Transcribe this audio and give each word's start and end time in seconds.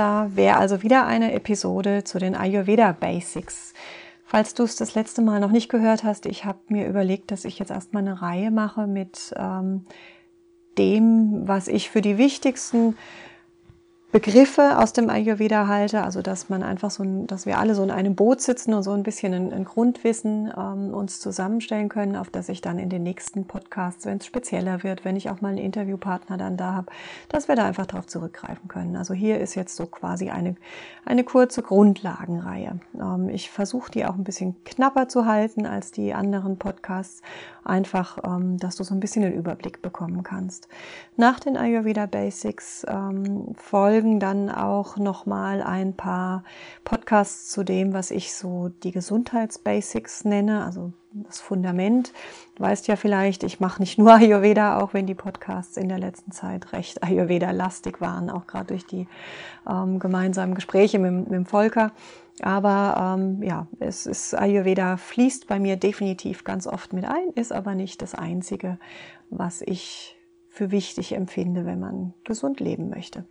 Da 0.00 0.30
wäre 0.34 0.56
also 0.56 0.82
wieder 0.82 1.06
eine 1.06 1.34
Episode 1.34 2.04
zu 2.04 2.18
den 2.18 2.34
Ayurveda 2.34 2.92
Basics. 2.92 3.74
Falls 4.24 4.54
du 4.54 4.62
es 4.62 4.74
das 4.76 4.94
letzte 4.94 5.20
Mal 5.20 5.40
noch 5.40 5.50
nicht 5.50 5.68
gehört 5.68 6.04
hast, 6.04 6.24
ich 6.24 6.46
habe 6.46 6.58
mir 6.68 6.88
überlegt, 6.88 7.30
dass 7.30 7.44
ich 7.44 7.58
jetzt 7.58 7.70
erstmal 7.70 8.02
eine 8.02 8.22
Reihe 8.22 8.50
mache 8.50 8.86
mit 8.86 9.34
ähm, 9.36 9.84
dem, 10.78 11.46
was 11.46 11.68
ich 11.68 11.90
für 11.90 12.00
die 12.00 12.16
wichtigsten 12.16 12.96
Begriffe 14.12 14.78
aus 14.78 14.92
dem 14.92 15.08
Ayurveda 15.08 15.68
halte, 15.68 16.02
also 16.02 16.20
dass 16.20 16.48
man 16.48 16.64
einfach 16.64 16.90
so, 16.90 17.04
ein, 17.04 17.28
dass 17.28 17.46
wir 17.46 17.58
alle 17.58 17.76
so 17.76 17.84
in 17.84 17.92
einem 17.92 18.16
Boot 18.16 18.40
sitzen 18.40 18.74
und 18.74 18.82
so 18.82 18.90
ein 18.90 19.04
bisschen 19.04 19.32
ein, 19.32 19.52
ein 19.52 19.64
Grundwissen 19.64 20.52
ähm, 20.56 20.92
uns 20.92 21.20
zusammenstellen 21.20 21.88
können, 21.88 22.16
auf 22.16 22.28
das 22.28 22.48
ich 22.48 22.60
dann 22.60 22.80
in 22.80 22.88
den 22.88 23.04
nächsten 23.04 23.44
Podcasts, 23.44 24.06
wenn 24.06 24.18
es 24.18 24.26
spezieller 24.26 24.82
wird, 24.82 25.04
wenn 25.04 25.14
ich 25.14 25.30
auch 25.30 25.40
mal 25.40 25.50
einen 25.50 25.58
Interviewpartner 25.58 26.38
dann 26.38 26.56
da 26.56 26.74
habe, 26.74 26.90
dass 27.28 27.46
wir 27.46 27.54
da 27.54 27.64
einfach 27.66 27.86
darauf 27.86 28.08
zurückgreifen 28.08 28.66
können. 28.66 28.96
Also 28.96 29.14
hier 29.14 29.38
ist 29.38 29.54
jetzt 29.54 29.76
so 29.76 29.86
quasi 29.86 30.30
eine, 30.30 30.56
eine 31.04 31.22
kurze 31.22 31.62
Grundlagenreihe. 31.62 32.80
Ähm, 33.00 33.28
ich 33.28 33.48
versuche 33.48 33.92
die 33.92 34.06
auch 34.06 34.16
ein 34.16 34.24
bisschen 34.24 34.56
knapper 34.64 35.08
zu 35.08 35.26
halten 35.26 35.66
als 35.66 35.92
die 35.92 36.14
anderen 36.14 36.58
Podcasts, 36.58 37.22
einfach, 37.62 38.18
ähm, 38.24 38.58
dass 38.58 38.74
du 38.74 38.82
so 38.82 38.92
ein 38.92 39.00
bisschen 39.00 39.22
den 39.22 39.34
Überblick 39.34 39.82
bekommen 39.82 40.24
kannst. 40.24 40.66
Nach 41.16 41.38
den 41.38 41.56
Ayurveda 41.56 42.06
Basics 42.06 42.84
ähm, 42.88 43.54
folgen 43.54 43.99
folgen 44.00 44.18
dann 44.18 44.48
auch 44.48 44.96
noch 44.96 45.26
mal 45.26 45.62
ein 45.62 45.92
paar 45.92 46.42
Podcasts 46.84 47.50
zu 47.50 47.64
dem, 47.64 47.92
was 47.92 48.10
ich 48.10 48.32
so 48.32 48.70
die 48.82 48.92
Gesundheitsbasics 48.92 50.24
nenne, 50.24 50.64
also 50.64 50.94
das 51.12 51.38
Fundament. 51.42 52.14
Du 52.54 52.62
weißt 52.62 52.88
ja 52.88 52.96
vielleicht, 52.96 53.42
ich 53.42 53.60
mache 53.60 53.82
nicht 53.82 53.98
nur 53.98 54.14
Ayurveda, 54.14 54.80
auch 54.80 54.94
wenn 54.94 55.04
die 55.04 55.14
Podcasts 55.14 55.76
in 55.76 55.90
der 55.90 55.98
letzten 55.98 56.32
Zeit 56.32 56.72
recht 56.72 57.02
Ayurveda-lastig 57.02 58.00
waren, 58.00 58.30
auch 58.30 58.46
gerade 58.46 58.68
durch 58.68 58.86
die 58.86 59.06
ähm, 59.68 59.98
gemeinsamen 59.98 60.54
Gespräche 60.54 60.98
mit, 60.98 61.12
mit 61.12 61.32
dem 61.32 61.44
Volker. 61.44 61.92
Aber 62.40 63.18
ähm, 63.18 63.42
ja, 63.42 63.66
es 63.80 64.06
ist 64.06 64.34
Ayurveda 64.34 64.96
fließt 64.96 65.46
bei 65.46 65.60
mir 65.60 65.76
definitiv 65.76 66.44
ganz 66.44 66.66
oft 66.66 66.94
mit 66.94 67.04
ein, 67.04 67.34
ist 67.34 67.52
aber 67.52 67.74
nicht 67.74 68.00
das 68.00 68.14
Einzige, 68.14 68.78
was 69.28 69.60
ich 69.60 70.16
für 70.50 70.72
wichtig 70.72 71.12
empfinde, 71.12 71.64
wenn 71.64 71.78
man 71.78 72.12
gesund 72.24 72.60
leben 72.60 72.90
möchte. 72.90 73.24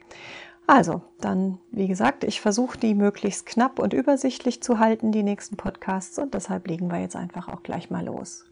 Also, 0.71 1.01
dann, 1.19 1.57
wie 1.71 1.87
gesagt, 1.87 2.23
ich 2.23 2.41
versuche 2.41 2.77
die 2.77 2.93
möglichst 2.93 3.47
knapp 3.47 3.79
und 3.79 3.91
übersichtlich 3.91 4.61
zu 4.61 4.77
halten, 4.77 5.11
die 5.11 5.23
nächsten 5.23 5.57
Podcasts, 5.57 6.19
und 6.19 6.35
deshalb 6.35 6.67
legen 6.67 6.91
wir 6.91 6.99
jetzt 6.99 7.15
einfach 7.15 7.47
auch 7.47 7.63
gleich 7.63 7.89
mal 7.89 8.05
los. 8.05 8.45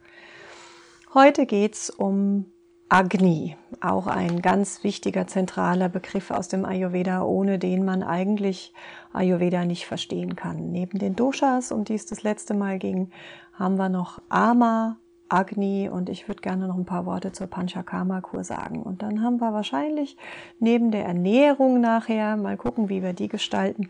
Heute 1.14 1.46
geht's 1.46 1.92
um 1.92 2.46
Agni, 2.90 3.56
auch 3.82 4.08
ein 4.08 4.42
ganz 4.42 4.84
wichtiger 4.84 5.28
zentraler 5.28 5.90
Begriff 5.90 6.32
aus 6.32 6.48
dem 6.48 6.66
Ayurveda, 6.66 7.22
ohne 7.22 7.60
den 7.60 7.86
man 7.86 8.02
eigentlich 8.02 8.74
Ayurveda 9.14 9.64
nicht 9.66 9.86
verstehen 9.86 10.36
kann. 10.36 10.72
Neben 10.72 10.98
den 10.98 11.16
Doshas, 11.16 11.72
um 11.72 11.84
die 11.84 11.94
es 11.94 12.08
das 12.08 12.24
letzte 12.24 12.56
Mal 12.56 12.80
ging, 12.80 13.12
haben 13.54 13.76
wir 13.76 13.90
noch 13.90 14.24
Ama, 14.28 14.98
Agni 15.30 15.90
und 15.90 16.10
ich 16.10 16.28
würde 16.28 16.42
gerne 16.42 16.68
noch 16.68 16.78
ein 16.78 16.86
paar 16.86 17.06
Worte 17.06 17.32
zur 17.32 17.48
Panchakarma-Kur 17.48 18.44
sagen. 18.44 18.84
Und 18.84 19.02
dann 19.02 19.22
haben 19.22 19.40
wir 19.40 19.54
wahrscheinlich 19.54 20.18
neben 20.60 20.92
der 20.92 21.06
Ernährung 21.06 21.82
nachher, 21.82 22.38
mal 22.38 22.58
gucken, 22.58 22.90
wie 22.90 23.04
wir 23.04 23.14
die 23.14 23.28
gestalten, 23.28 23.90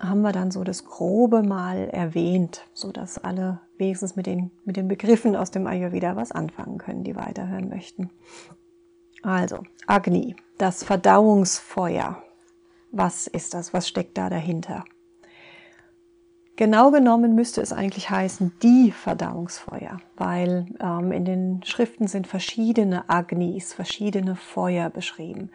haben 0.00 0.22
wir 0.22 0.32
dann 0.32 0.50
so 0.50 0.64
das 0.64 0.84
Grobe 0.84 1.42
mal 1.42 1.88
erwähnt, 1.88 2.66
so 2.72 2.92
dass 2.92 3.22
alle 3.22 3.60
wenigstens 3.78 4.16
mit 4.16 4.26
den, 4.26 4.50
mit 4.64 4.76
den 4.76 4.88
Begriffen 4.88 5.36
aus 5.36 5.50
dem 5.50 5.66
Ayurveda 5.66 6.16
was 6.16 6.32
anfangen 6.32 6.78
können, 6.78 7.04
die 7.04 7.16
weiterhören 7.16 7.68
möchten. 7.68 8.10
Also, 9.22 9.62
Agni, 9.86 10.36
das 10.58 10.84
Verdauungsfeuer. 10.84 12.22
Was 12.90 13.26
ist 13.26 13.54
das? 13.54 13.72
Was 13.72 13.88
steckt 13.88 14.18
da 14.18 14.28
dahinter? 14.28 14.84
Genau 16.56 16.92
genommen 16.92 17.34
müsste 17.34 17.60
es 17.60 17.72
eigentlich 17.72 18.10
heißen 18.10 18.52
die 18.62 18.92
Verdauungsfeuer, 18.92 19.96
weil 20.16 20.66
ähm, 20.80 21.10
in 21.10 21.24
den 21.24 21.60
Schriften 21.64 22.06
sind 22.06 22.28
verschiedene 22.28 23.08
Agnis, 23.10 23.72
verschiedene 23.74 24.36
Feuer 24.36 24.88
beschrieben. 24.88 25.50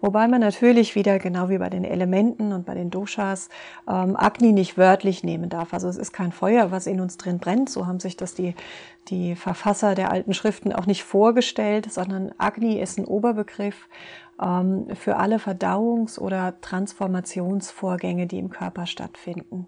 Wobei 0.00 0.28
man 0.28 0.40
natürlich 0.40 0.94
wieder, 0.94 1.18
genau 1.18 1.48
wie 1.48 1.58
bei 1.58 1.68
den 1.68 1.82
Elementen 1.82 2.52
und 2.52 2.64
bei 2.64 2.74
den 2.74 2.90
Doshas, 2.90 3.48
ähm, 3.88 4.16
Agni 4.16 4.52
nicht 4.52 4.78
wörtlich 4.78 5.24
nehmen 5.24 5.48
darf. 5.48 5.74
Also 5.74 5.88
es 5.88 5.96
ist 5.96 6.12
kein 6.12 6.30
Feuer, 6.30 6.70
was 6.70 6.86
in 6.86 7.00
uns 7.00 7.16
drin 7.16 7.40
brennt. 7.40 7.68
So 7.68 7.88
haben 7.88 7.98
sich 7.98 8.16
das 8.16 8.34
die, 8.34 8.54
die 9.08 9.34
Verfasser 9.34 9.96
der 9.96 10.12
alten 10.12 10.32
Schriften 10.32 10.72
auch 10.72 10.86
nicht 10.86 11.02
vorgestellt, 11.02 11.92
sondern 11.92 12.30
Agni 12.38 12.80
ist 12.80 12.98
ein 12.98 13.04
Oberbegriff 13.04 13.88
ähm, 14.40 14.86
für 14.94 15.16
alle 15.16 15.38
Verdauungs- 15.38 16.20
oder 16.20 16.60
Transformationsvorgänge, 16.60 18.28
die 18.28 18.38
im 18.38 18.50
Körper 18.50 18.86
stattfinden. 18.86 19.66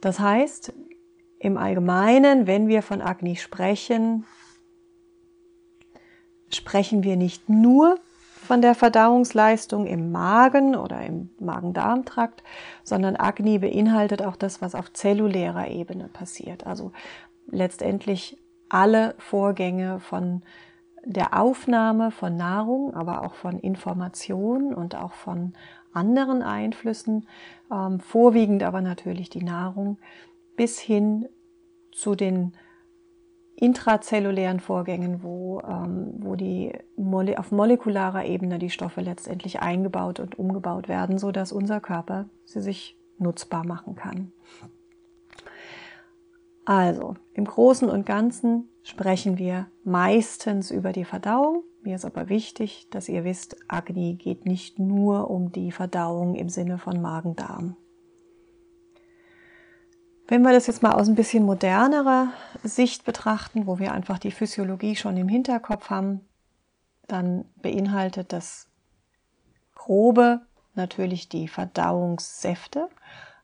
Das 0.00 0.18
heißt, 0.18 0.72
im 1.38 1.56
Allgemeinen, 1.56 2.46
wenn 2.46 2.68
wir 2.68 2.82
von 2.82 3.00
Agni 3.00 3.36
sprechen, 3.36 4.26
sprechen 6.50 7.02
wir 7.02 7.16
nicht 7.16 7.48
nur 7.48 7.98
von 8.50 8.62
der 8.62 8.74
Verdauungsleistung 8.74 9.86
im 9.86 10.10
Magen 10.10 10.74
oder 10.74 11.00
im 11.02 11.30
Magen-Darm-Trakt, 11.38 12.42
sondern 12.82 13.16
Agni 13.16 13.58
beinhaltet 13.58 14.22
auch 14.22 14.36
das, 14.36 14.60
was 14.60 14.74
auf 14.74 14.92
zellulärer 14.92 15.68
Ebene 15.68 16.08
passiert. 16.08 16.66
Also 16.66 16.92
letztendlich 17.50 18.38
alle 18.68 19.14
Vorgänge 19.18 20.00
von 20.00 20.42
der 21.04 21.38
Aufnahme 21.38 22.10
von 22.10 22.36
Nahrung, 22.36 22.94
aber 22.94 23.22
auch 23.22 23.34
von 23.34 23.58
Informationen 23.58 24.74
und 24.74 24.94
auch 24.94 25.12
von 25.12 25.54
anderen 25.92 26.42
Einflüssen, 26.42 27.26
ähm, 27.70 28.00
vorwiegend 28.00 28.62
aber 28.62 28.80
natürlich 28.80 29.30
die 29.30 29.44
Nahrung, 29.44 29.98
bis 30.56 30.78
hin 30.78 31.28
zu 31.92 32.14
den 32.14 32.52
intrazellulären 33.56 34.60
Vorgängen, 34.60 35.22
wo, 35.22 35.60
ähm, 35.60 36.14
wo 36.18 36.34
die 36.34 36.72
auf 37.36 37.52
molekularer 37.52 38.24
Ebene 38.24 38.58
die 38.58 38.70
Stoffe 38.70 39.02
letztendlich 39.02 39.60
eingebaut 39.60 40.18
und 40.18 40.38
umgebaut 40.38 40.88
werden, 40.88 41.18
so 41.18 41.30
dass 41.30 41.52
unser 41.52 41.80
Körper 41.80 42.26
sie 42.44 42.62
sich 42.62 42.98
nutzbar 43.18 43.66
machen 43.66 43.96
kann. 43.96 44.32
Also, 46.64 47.16
im 47.34 47.44
Großen 47.44 47.88
und 47.88 48.06
Ganzen 48.06 48.68
sprechen 48.82 49.38
wir 49.38 49.66
meistens 49.84 50.70
über 50.70 50.92
die 50.92 51.04
Verdauung, 51.04 51.64
mir 51.82 51.96
ist 51.96 52.04
aber 52.04 52.28
wichtig, 52.28 52.88
dass 52.90 53.08
ihr 53.08 53.24
wisst, 53.24 53.56
Agni 53.68 54.14
geht 54.14 54.44
nicht 54.44 54.78
nur 54.78 55.30
um 55.30 55.52
die 55.52 55.72
Verdauung 55.72 56.34
im 56.34 56.48
Sinne 56.48 56.78
von 56.78 57.00
Magen-Darm. 57.00 57.76
Wenn 60.28 60.42
wir 60.42 60.52
das 60.52 60.68
jetzt 60.68 60.82
mal 60.82 60.92
aus 60.92 61.08
ein 61.08 61.16
bisschen 61.16 61.44
modernerer 61.44 62.28
Sicht 62.62 63.04
betrachten, 63.04 63.66
wo 63.66 63.78
wir 63.78 63.92
einfach 63.92 64.18
die 64.18 64.30
Physiologie 64.30 64.94
schon 64.94 65.16
im 65.16 65.28
Hinterkopf 65.28 65.90
haben, 65.90 66.20
dann 67.08 67.46
beinhaltet 67.56 68.32
das 68.32 68.68
Grobe 69.74 70.42
natürlich 70.74 71.28
die 71.28 71.48
Verdauungssäfte, 71.48 72.88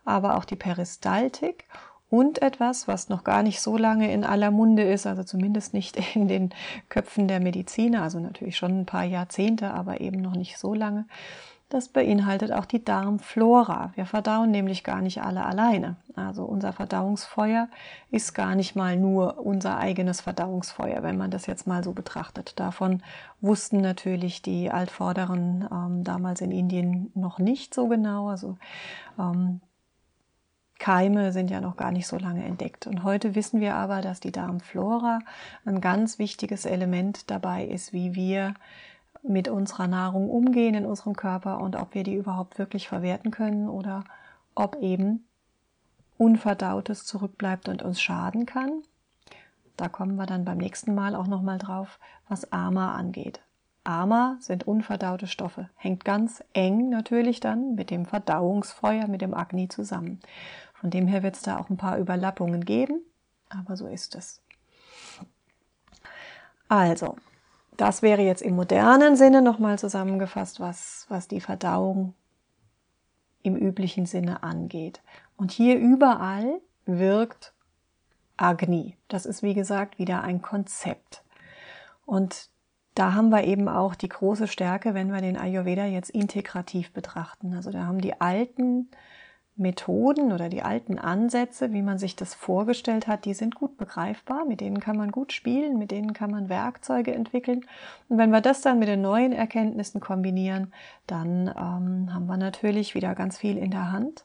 aber 0.05 0.37
auch 0.37 0.45
die 0.45 0.55
Peristaltik 0.55 1.65
und 2.09 2.41
etwas, 2.43 2.87
was 2.87 3.09
noch 3.09 3.25
gar 3.25 3.43
nicht 3.43 3.61
so 3.61 3.77
lange 3.77 4.13
in 4.13 4.25
aller 4.25 4.51
Munde 4.51 4.83
ist, 4.83 5.07
also 5.07 5.25
zumindest 5.25 5.75
nicht 5.75 5.97
in 6.15 6.29
den 6.29 6.51
Köpfen 6.89 7.29
der 7.29 7.41
Mediziner, 7.41 8.03
also 8.03 8.21
natürlich 8.21 8.57
schon 8.57 8.81
ein 8.81 8.87
paar 8.87 9.05
Jahrzehnte, 9.05 9.73
aber 9.73 10.01
eben 10.01 10.21
noch 10.21 10.37
nicht 10.37 10.59
so 10.59 10.75
lange. 10.75 11.07
Das 11.69 11.89
beinhaltet 11.89 12.53
auch 12.53 12.65
die 12.65 12.85
Darmflora. 12.85 13.91
Wir 13.97 14.07
verdauen 14.07 14.53
nämlich 14.53 14.85
gar 14.85 15.03
nicht 15.03 15.21
alle 15.23 15.45
alleine. 15.45 15.97
Also 16.15 16.45
unser 16.45 16.73
Verdauungsfeuer 16.73 17.69
ist 18.09 18.35
gar 18.35 18.55
nicht 18.55 18.77
mal 18.77 18.97
nur 18.97 19.45
unser 19.45 19.77
eigenes 19.77 20.21
Verdauungsfeuer, 20.21 21.03
wenn 21.03 21.17
man 21.17 21.33
das 21.33 21.47
jetzt 21.47 21.67
mal 21.67 21.83
so 21.83 21.93
betrachtet. 21.93 22.61
Davon 22.61 23.03
wussten 23.41 23.81
natürlich 23.81 24.43
die 24.43 24.71
Altvorderen 24.71 25.69
ähm, 25.73 26.05
damals 26.05 26.41
in 26.41 26.53
Indien 26.53 27.11
noch 27.17 27.41
nicht 27.41 27.75
so 27.75 27.89
genau. 27.89 28.29
Also 28.29 28.57
ähm, 29.19 29.61
Keime 30.87 31.33
sind 31.33 31.51
ja 31.51 31.61
noch 31.61 31.77
gar 31.77 31.91
nicht 31.91 32.07
so 32.07 32.17
lange 32.17 32.45
entdeckt. 32.45 32.87
Und 32.87 33.03
heute 33.03 33.35
wissen 33.35 33.59
wir 33.59 33.75
aber, 33.75 34.03
dass 34.03 34.21
die 34.21 34.31
Darmflora 34.31 35.19
ein 35.65 35.81
ganz 35.81 36.21
wichtiges 36.21 36.65
Element 36.65 37.29
dabei 37.29 37.65
ist, 37.65 37.93
wie 37.93 38.15
wir 38.15 38.55
mit 39.25 39.49
unserer 39.49 39.89
Nahrung 39.89 40.31
umgehen 40.31 40.77
in 40.77 40.87
unserem 40.87 41.17
Körper 41.17 41.61
und 41.61 41.75
ob 41.75 41.95
wir 41.97 42.05
die 42.05 42.15
überhaupt 42.15 42.61
wirklich 42.61 42.87
verwerten 42.87 43.33
können 43.33 43.69
oder 43.69 44.05
ob 44.55 44.77
eben 44.77 45.27
Unverdautes 46.19 47.05
zurückbleibt 47.05 47.69
und 47.69 47.83
uns 47.83 48.01
schaden 48.01 48.47
kann. 48.47 48.85
Da 49.77 49.89
kommen 49.89 50.15
wir 50.15 50.27
dann 50.27 50.45
beim 50.45 50.59
nächsten 50.59 50.95
Mal 50.95 51.17
auch 51.17 51.27
nochmal 51.27 51.59
drauf, 51.59 51.99
was 52.29 52.53
Ama 52.53 52.95
angeht. 52.95 53.41
Ama 53.83 54.37
sind 54.41 54.67
unverdaute 54.67 55.29
Stoffe, 55.29 55.69
hängt 55.77 56.05
ganz 56.05 56.43
eng 56.55 56.91
natürlich 56.91 57.39
dann 57.39 57.77
mit 57.77 57.91
dem 57.91 58.05
Verdauungsfeuer, 58.05 59.07
mit 59.07 59.21
dem 59.21 59.33
Agni 59.33 59.69
zusammen. 59.69 60.21
Von 60.81 60.91
dem 60.91 61.07
her 61.07 61.23
wird 61.23 61.37
es 61.37 61.43
da 61.43 61.59
auch 61.59 61.71
ein 61.71 61.77
paar 61.77 61.99
Überlappungen 61.99 62.65
geben, 62.65 63.01
aber 63.49 63.77
so 63.77 63.87
ist 63.87 64.15
es. 64.15 64.41
Also, 66.69 67.17
das 67.77 68.03
wäre 68.03 68.23
jetzt 68.23 68.43
im 68.43 68.57
modernen 68.57 69.17
Sinne 69.17 69.43
nochmal 69.43 69.79
zusammengefasst, 69.79 70.61
was, 70.61 71.07
was 71.09 71.29
die 71.29 71.41
Verdauung 71.41 72.15
im 73.43 73.57
üblichen 73.57 74.07
Sinne 74.07 74.43
angeht. 74.43 75.01
Und 75.37 75.53
hier 75.53 75.79
überall 75.79 76.61
wirkt 76.85 77.53
Agni. 78.37 78.97
Das 79.09 79.27
ist 79.27 79.43
wie 79.43 79.55
gesagt 79.55 79.99
wieder 79.99 80.23
ein 80.23 80.43
Konzept. 80.43 81.23
Und 82.05 82.51
da 82.95 83.15
haben 83.15 83.29
wir 83.29 83.45
eben 83.45 83.69
auch 83.69 83.95
die 83.95 84.09
große 84.09 84.49
Stärke, 84.49 84.95
wenn 84.95 85.13
wir 85.13 85.21
den 85.21 85.37
Ayurveda 85.37 85.85
jetzt 85.85 86.11
integrativ 86.11 86.93
betrachten. 86.93 87.55
Also 87.55 87.71
da 87.71 87.85
haben 87.85 88.01
die 88.01 88.21
alten 88.21 88.91
Methoden 89.57 90.33
oder 90.33 90.51
die 90.51 90.63
alten 90.63 90.99
Ansätze, 90.99 91.73
wie 91.73 91.81
man 91.81 91.99
sich 91.99 92.15
das 92.15 92.35
vorgestellt 92.35 93.07
hat, 93.07 93.25
die 93.25 93.33
sind 93.33 93.55
gut 93.55 93.79
begreifbar, 93.79 94.45
mit 94.45 94.61
denen 94.61 94.81
kann 94.81 94.99
man 94.99 95.11
gut 95.11 95.33
spielen, 95.33 95.79
mit 95.79 95.91
denen 95.91 96.13
kann 96.13 96.31
man 96.31 96.51
Werkzeuge 96.51 97.15
entwickeln. 97.15 97.65
Und 98.09 98.19
wenn 98.19 98.31
wir 98.31 98.43
das 98.43 98.61
dann 98.61 98.79
mit 98.79 98.89
den 98.89 99.01
neuen 99.01 99.33
Erkenntnissen 99.33 100.01
kombinieren, 100.01 100.73
dann 101.07 101.49
ähm, 101.49 102.13
haben 102.13 102.27
wir 102.27 102.37
natürlich 102.37 102.95
wieder 102.95 103.15
ganz 103.15 103.39
viel 103.39 103.57
in 103.57 103.71
der 103.71 103.91
Hand, 103.93 104.25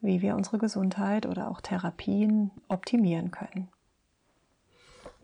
wie 0.00 0.20
wir 0.20 0.34
unsere 0.34 0.58
Gesundheit 0.58 1.26
oder 1.26 1.48
auch 1.48 1.60
Therapien 1.60 2.50
optimieren 2.66 3.30
können. 3.30 3.68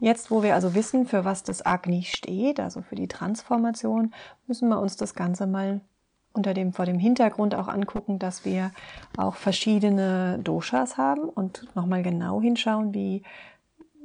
Jetzt, 0.01 0.31
wo 0.31 0.45
wir 0.45 0.55
also 0.55 0.77
wissen, 0.77 1.07
für 1.07 1.25
was 1.25 1.43
das 1.43 1.67
Agni 1.67 2.05
steht, 2.05 2.61
also 2.61 2.83
für 2.83 2.95
die 2.95 3.09
Transformation, 3.09 4.15
müssen 4.47 4.69
wir 4.69 4.81
uns 4.81 4.97
das 4.97 5.15
Ganze 5.15 5.49
mal 5.49 5.81
unter 6.39 6.55
dem, 6.55 6.73
vor 6.73 6.87
dem 6.87 6.99
Hintergrund 6.99 7.55
auch 7.55 7.69
angucken, 7.69 8.19
dass 8.19 8.45
wir 8.45 8.71
auch 9.17 9.35
verschiedene 9.35 10.39
Doshas 10.43 10.97
haben 10.97 11.29
und 11.29 11.67
nochmal 11.75 12.03
genau 12.03 12.41
hinschauen, 12.41 12.95
wie, 12.95 13.25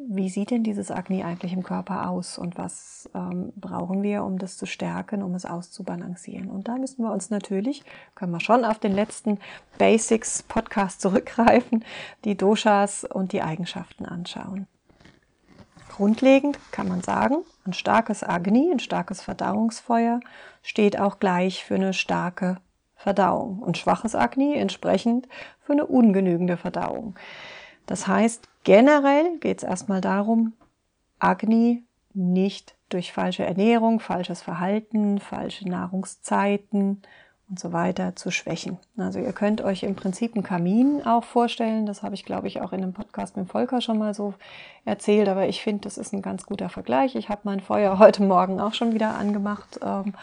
wie 0.09 0.29
sieht 0.29 0.49
denn 0.49 0.63
dieses 0.63 0.89
Agni 0.89 1.23
eigentlich 1.23 1.53
im 1.53 1.61
Körper 1.61 2.09
aus 2.09 2.39
und 2.39 2.57
was 2.57 3.09
ähm, 3.13 3.53
brauchen 3.55 4.01
wir, 4.01 4.23
um 4.23 4.39
das 4.39 4.57
zu 4.57 4.65
stärken, 4.65 5.21
um 5.21 5.35
es 5.35 5.45
auszubalancieren. 5.45 6.49
Und 6.49 6.67
da 6.67 6.75
müssen 6.75 7.03
wir 7.03 7.11
uns 7.11 7.29
natürlich, 7.29 7.83
können 8.15 8.31
wir 8.31 8.39
schon 8.39 8.65
auf 8.65 8.79
den 8.79 8.93
letzten 8.93 9.37
Basics 9.77 10.41
Podcast 10.41 10.99
zurückgreifen, 11.01 11.85
die 12.25 12.35
Doshas 12.35 13.03
und 13.05 13.31
die 13.31 13.43
Eigenschaften 13.43 14.05
anschauen. 14.05 14.67
Grundlegend 15.89 16.57
kann 16.71 16.87
man 16.87 17.01
sagen, 17.01 17.43
ein 17.65 17.73
starkes 17.73 18.23
Agni, 18.23 18.71
ein 18.71 18.79
starkes 18.79 19.21
Verdauungsfeuer 19.21 20.19
steht 20.61 20.99
auch 20.99 21.19
gleich 21.19 21.63
für 21.63 21.75
eine 21.75 21.93
starke 21.93 22.57
Verdauung 22.95 23.59
und 23.59 23.77
schwaches 23.77 24.15
Agni 24.15 24.55
entsprechend 24.55 25.27
für 25.61 25.73
eine 25.73 25.85
ungenügende 25.85 26.57
Verdauung. 26.57 27.15
Das 27.85 28.07
heißt, 28.07 28.47
generell 28.63 29.37
geht 29.39 29.57
es 29.57 29.63
erstmal 29.63 30.01
darum, 30.01 30.53
Agni 31.19 31.83
nicht 32.13 32.75
durch 32.89 33.11
falsche 33.11 33.43
Ernährung, 33.45 33.99
falsches 33.99 34.41
Verhalten, 34.41 35.19
falsche 35.19 35.67
Nahrungszeiten, 35.67 37.01
und 37.53 37.59
so 37.59 37.71
weiter 37.71 38.15
zu 38.15 38.31
schwächen. 38.31 38.79
Also 38.97 39.19
ihr 39.19 39.31
könnt 39.31 39.61
euch 39.61 39.83
im 39.83 39.93
Prinzip 39.93 40.33
einen 40.33 40.41
Kamin 40.41 41.05
auch 41.05 41.23
vorstellen. 41.23 41.85
Das 41.85 42.01
habe 42.01 42.15
ich, 42.15 42.25
glaube 42.25 42.47
ich, 42.47 42.61
auch 42.61 42.73
in 42.73 42.81
einem 42.81 42.93
Podcast 42.93 43.37
mit 43.37 43.47
Volker 43.47 43.79
schon 43.79 43.99
mal 43.99 44.15
so 44.15 44.33
erzählt. 44.85 45.29
Aber 45.29 45.47
ich 45.47 45.61
finde, 45.61 45.81
das 45.81 45.99
ist 45.99 46.13
ein 46.13 46.23
ganz 46.23 46.47
guter 46.47 46.67
Vergleich. 46.69 47.13
Ich 47.13 47.29
habe 47.29 47.41
mein 47.43 47.59
Feuer 47.59 47.99
heute 47.99 48.23
Morgen 48.23 48.59
auch 48.59 48.73
schon 48.73 48.95
wieder 48.95 49.13
angemacht. 49.13 49.79
Ähm, 49.85 50.15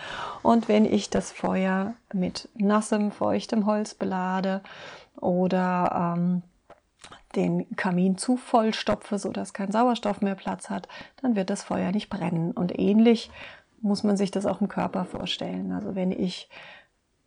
und 0.43 0.67
wenn 0.67 0.85
ich 0.85 1.09
das 1.09 1.31
Feuer 1.31 1.95
mit 2.13 2.49
nassem, 2.57 3.13
feuchtem 3.13 3.65
Holz 3.65 3.95
belade 3.95 4.61
oder 5.21 6.17
ähm, 6.17 6.43
den 7.37 7.77
Kamin 7.77 8.19
zu 8.19 8.37
voll 8.37 8.75
stopfe, 8.75 9.21
sodass 9.21 9.55
kein 9.55 9.71
Sauerstoff 9.71 10.21
mehr 10.21 10.35
Platz 10.35 10.69
hat, 10.69 10.89
dann 11.23 11.37
wird 11.37 11.49
das 11.49 11.63
Feuer 11.63 11.93
nicht 11.93 12.11
brennen. 12.11 12.51
Und 12.51 12.77
ähnlich 12.77 13.31
muss 13.83 14.03
man 14.03 14.17
sich 14.17 14.33
das 14.33 14.47
auch 14.47 14.61
im 14.61 14.67
Körper 14.67 15.05
vorstellen. 15.05 15.71
Also 15.71 15.95
wenn 15.95 16.11
ich 16.11 16.49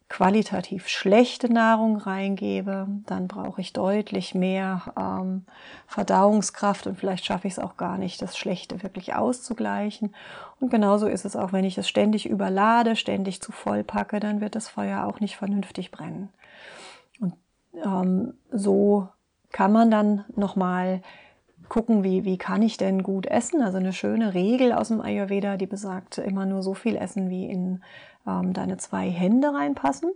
qualitativ 0.09 0.87
schlechte 0.87 1.51
Nahrung 1.51 1.97
reingebe, 1.97 2.87
dann 3.05 3.27
brauche 3.27 3.61
ich 3.61 3.73
deutlich 3.73 4.35
mehr 4.35 4.83
ähm, 4.97 5.45
Verdauungskraft 5.87 6.85
und 6.87 6.99
vielleicht 6.99 7.25
schaffe 7.25 7.47
ich 7.47 7.53
es 7.53 7.59
auch 7.59 7.77
gar 7.77 7.97
nicht, 7.97 8.21
das 8.21 8.37
Schlechte 8.37 8.83
wirklich 8.83 9.15
auszugleichen. 9.15 10.13
Und 10.59 10.69
genauso 10.69 11.07
ist 11.07 11.25
es 11.25 11.35
auch, 11.35 11.51
wenn 11.51 11.65
ich 11.65 11.77
es 11.77 11.89
ständig 11.89 12.29
überlade, 12.29 12.95
ständig 12.95 13.41
zu 13.41 13.51
voll 13.51 13.83
packe, 13.83 14.19
dann 14.19 14.39
wird 14.39 14.55
das 14.55 14.69
Feuer 14.69 15.05
auch 15.05 15.19
nicht 15.19 15.35
vernünftig 15.35 15.89
brennen. 15.91 16.29
Und 17.19 17.33
ähm, 17.83 18.33
so 18.51 19.07
kann 19.51 19.71
man 19.71 19.89
dann 19.89 20.25
nochmal 20.35 21.01
gucken, 21.69 22.03
wie, 22.03 22.23
wie 22.23 22.37
kann 22.37 22.61
ich 22.61 22.77
denn 22.77 23.03
gut 23.03 23.25
essen. 23.25 23.61
Also 23.61 23.77
eine 23.77 23.93
schöne 23.93 24.33
Regel 24.33 24.73
aus 24.73 24.89
dem 24.89 25.01
Ayurveda, 25.01 25.57
die 25.57 25.65
besagt, 25.65 26.17
immer 26.17 26.45
nur 26.45 26.61
so 26.61 26.73
viel 26.73 26.95
essen, 26.95 27.29
wie 27.29 27.49
in 27.49 27.81
ähm, 28.27 28.53
deine 28.53 28.77
zwei 28.77 29.09
Hände 29.09 29.53
reinpassen. 29.53 30.11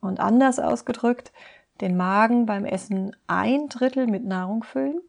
Und 0.00 0.20
anders 0.20 0.58
ausgedrückt, 0.58 1.32
den 1.80 1.96
Magen 1.96 2.46
beim 2.46 2.64
Essen 2.64 3.16
ein 3.26 3.68
Drittel 3.68 4.06
mit 4.06 4.24
Nahrung 4.24 4.62
füllen, 4.62 5.00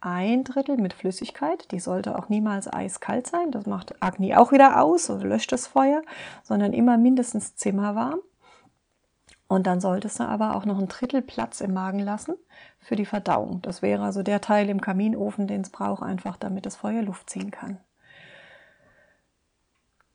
ein 0.00 0.44
Drittel 0.44 0.76
mit 0.76 0.92
Flüssigkeit. 0.92 1.70
Die 1.72 1.80
sollte 1.80 2.18
auch 2.18 2.28
niemals 2.28 2.72
eiskalt 2.72 3.26
sein. 3.26 3.50
Das 3.50 3.66
macht 3.66 4.02
Agni 4.02 4.34
auch 4.34 4.52
wieder 4.52 4.82
aus 4.82 5.08
und 5.10 5.22
löscht 5.22 5.52
das 5.52 5.66
Feuer, 5.66 6.02
sondern 6.42 6.72
immer 6.72 6.98
mindestens 6.98 7.56
zimmerwarm. 7.56 8.20
Und 9.46 9.66
dann 9.66 9.80
solltest 9.80 10.20
du 10.20 10.24
aber 10.24 10.56
auch 10.56 10.64
noch 10.64 10.78
ein 10.78 10.88
Drittel 10.88 11.22
Platz 11.22 11.60
im 11.60 11.74
Magen 11.74 11.98
lassen 11.98 12.34
für 12.80 12.96
die 12.96 13.06
Verdauung. 13.06 13.60
Das 13.62 13.82
wäre 13.82 14.02
also 14.02 14.22
der 14.22 14.40
Teil 14.40 14.68
im 14.68 14.80
Kaminofen, 14.80 15.46
den 15.46 15.62
es 15.62 15.70
braucht, 15.70 16.02
einfach 16.02 16.36
damit 16.36 16.66
das 16.66 16.76
Feuer 16.76 17.02
Luft 17.02 17.30
ziehen 17.30 17.50
kann. 17.50 17.78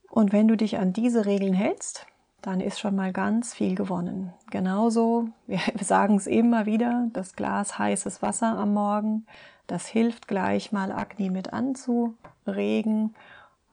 Und 0.09 0.33
wenn 0.33 0.47
du 0.47 0.57
dich 0.57 0.77
an 0.77 0.93
diese 0.93 1.25
Regeln 1.25 1.53
hältst, 1.53 2.05
dann 2.41 2.61
ist 2.61 2.79
schon 2.79 2.95
mal 2.95 3.11
ganz 3.11 3.53
viel 3.53 3.75
gewonnen. 3.75 4.33
Genauso, 4.49 5.29
wir 5.47 5.59
sagen 5.81 6.15
es 6.15 6.27
immer 6.27 6.65
wieder, 6.65 7.07
das 7.13 7.35
Glas 7.35 7.77
heißes 7.77 8.21
Wasser 8.21 8.57
am 8.57 8.73
Morgen, 8.73 9.25
das 9.67 9.85
hilft 9.85 10.27
gleich 10.27 10.71
mal 10.71 10.91
Agni 10.91 11.29
mit 11.29 11.53
anzuregen, 11.53 13.15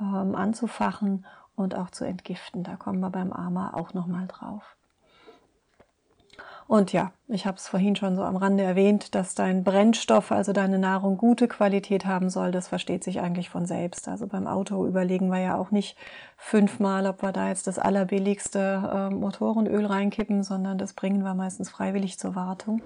ähm, 0.00 0.34
anzufachen 0.34 1.24
und 1.54 1.74
auch 1.74 1.90
zu 1.90 2.04
entgiften. 2.04 2.64
Da 2.64 2.76
kommen 2.76 3.00
wir 3.00 3.10
beim 3.10 3.32
Ama 3.32 3.72
auch 3.72 3.94
nochmal 3.94 4.26
drauf. 4.26 4.75
Und 6.68 6.92
ja, 6.92 7.12
ich 7.28 7.46
habe 7.46 7.56
es 7.56 7.68
vorhin 7.68 7.94
schon 7.94 8.16
so 8.16 8.22
am 8.22 8.34
Rande 8.34 8.64
erwähnt, 8.64 9.14
dass 9.14 9.36
dein 9.36 9.62
Brennstoff, 9.62 10.32
also 10.32 10.52
deine 10.52 10.80
Nahrung, 10.80 11.16
gute 11.16 11.46
Qualität 11.46 12.06
haben 12.06 12.28
soll. 12.28 12.50
Das 12.50 12.66
versteht 12.66 13.04
sich 13.04 13.20
eigentlich 13.20 13.50
von 13.50 13.66
selbst. 13.66 14.08
Also 14.08 14.26
beim 14.26 14.48
Auto 14.48 14.84
überlegen 14.84 15.28
wir 15.28 15.38
ja 15.38 15.56
auch 15.56 15.70
nicht 15.70 15.96
fünfmal, 16.36 17.06
ob 17.06 17.22
wir 17.22 17.30
da 17.30 17.48
jetzt 17.48 17.68
das 17.68 17.78
allerbilligste 17.78 19.10
äh, 19.10 19.14
Motorenöl 19.14 19.86
reinkippen, 19.86 20.42
sondern 20.42 20.76
das 20.76 20.92
bringen 20.92 21.22
wir 21.22 21.34
meistens 21.34 21.70
freiwillig 21.70 22.18
zur 22.18 22.34
Wartung. 22.34 22.82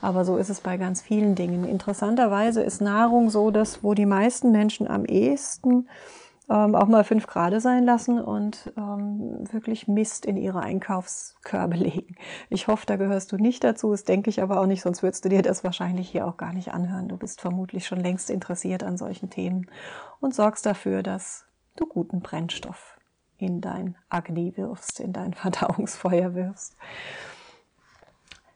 Aber 0.00 0.24
so 0.24 0.38
ist 0.38 0.48
es 0.48 0.62
bei 0.62 0.78
ganz 0.78 1.02
vielen 1.02 1.34
Dingen. 1.34 1.68
Interessanterweise 1.68 2.62
ist 2.62 2.80
Nahrung 2.80 3.28
so, 3.28 3.50
dass 3.50 3.82
wo 3.82 3.92
die 3.92 4.06
meisten 4.06 4.52
Menschen 4.52 4.88
am 4.88 5.04
ehesten 5.04 5.86
ähm, 6.50 6.74
auch 6.74 6.86
mal 6.86 7.04
fünf 7.04 7.26
Grad 7.26 7.60
sein 7.60 7.84
lassen 7.84 8.20
und 8.20 8.72
ähm, 8.76 9.44
wirklich 9.52 9.88
Mist 9.88 10.24
in 10.24 10.36
ihre 10.36 10.60
Einkaufskörbe 10.60 11.76
legen. 11.76 12.16
Ich 12.48 12.68
hoffe, 12.68 12.86
da 12.86 12.96
gehörst 12.96 13.32
du 13.32 13.36
nicht 13.36 13.64
dazu, 13.64 13.90
das 13.90 14.04
denke 14.04 14.30
ich 14.30 14.42
aber 14.42 14.60
auch 14.60 14.66
nicht, 14.66 14.82
sonst 14.82 15.02
würdest 15.02 15.24
du 15.24 15.28
dir 15.28 15.42
das 15.42 15.64
wahrscheinlich 15.64 16.08
hier 16.08 16.26
auch 16.26 16.36
gar 16.36 16.52
nicht 16.52 16.72
anhören. 16.72 17.08
Du 17.08 17.16
bist 17.16 17.40
vermutlich 17.40 17.86
schon 17.86 18.00
längst 18.00 18.30
interessiert 18.30 18.82
an 18.82 18.96
solchen 18.96 19.30
Themen 19.30 19.66
und 20.20 20.34
sorgst 20.34 20.64
dafür, 20.64 21.02
dass 21.02 21.44
du 21.76 21.86
guten 21.86 22.20
Brennstoff 22.20 22.98
in 23.36 23.60
dein 23.60 23.96
Agni 24.08 24.56
wirfst, 24.56 25.00
in 25.00 25.12
dein 25.12 25.34
Verdauungsfeuer 25.34 26.34
wirfst. 26.34 26.76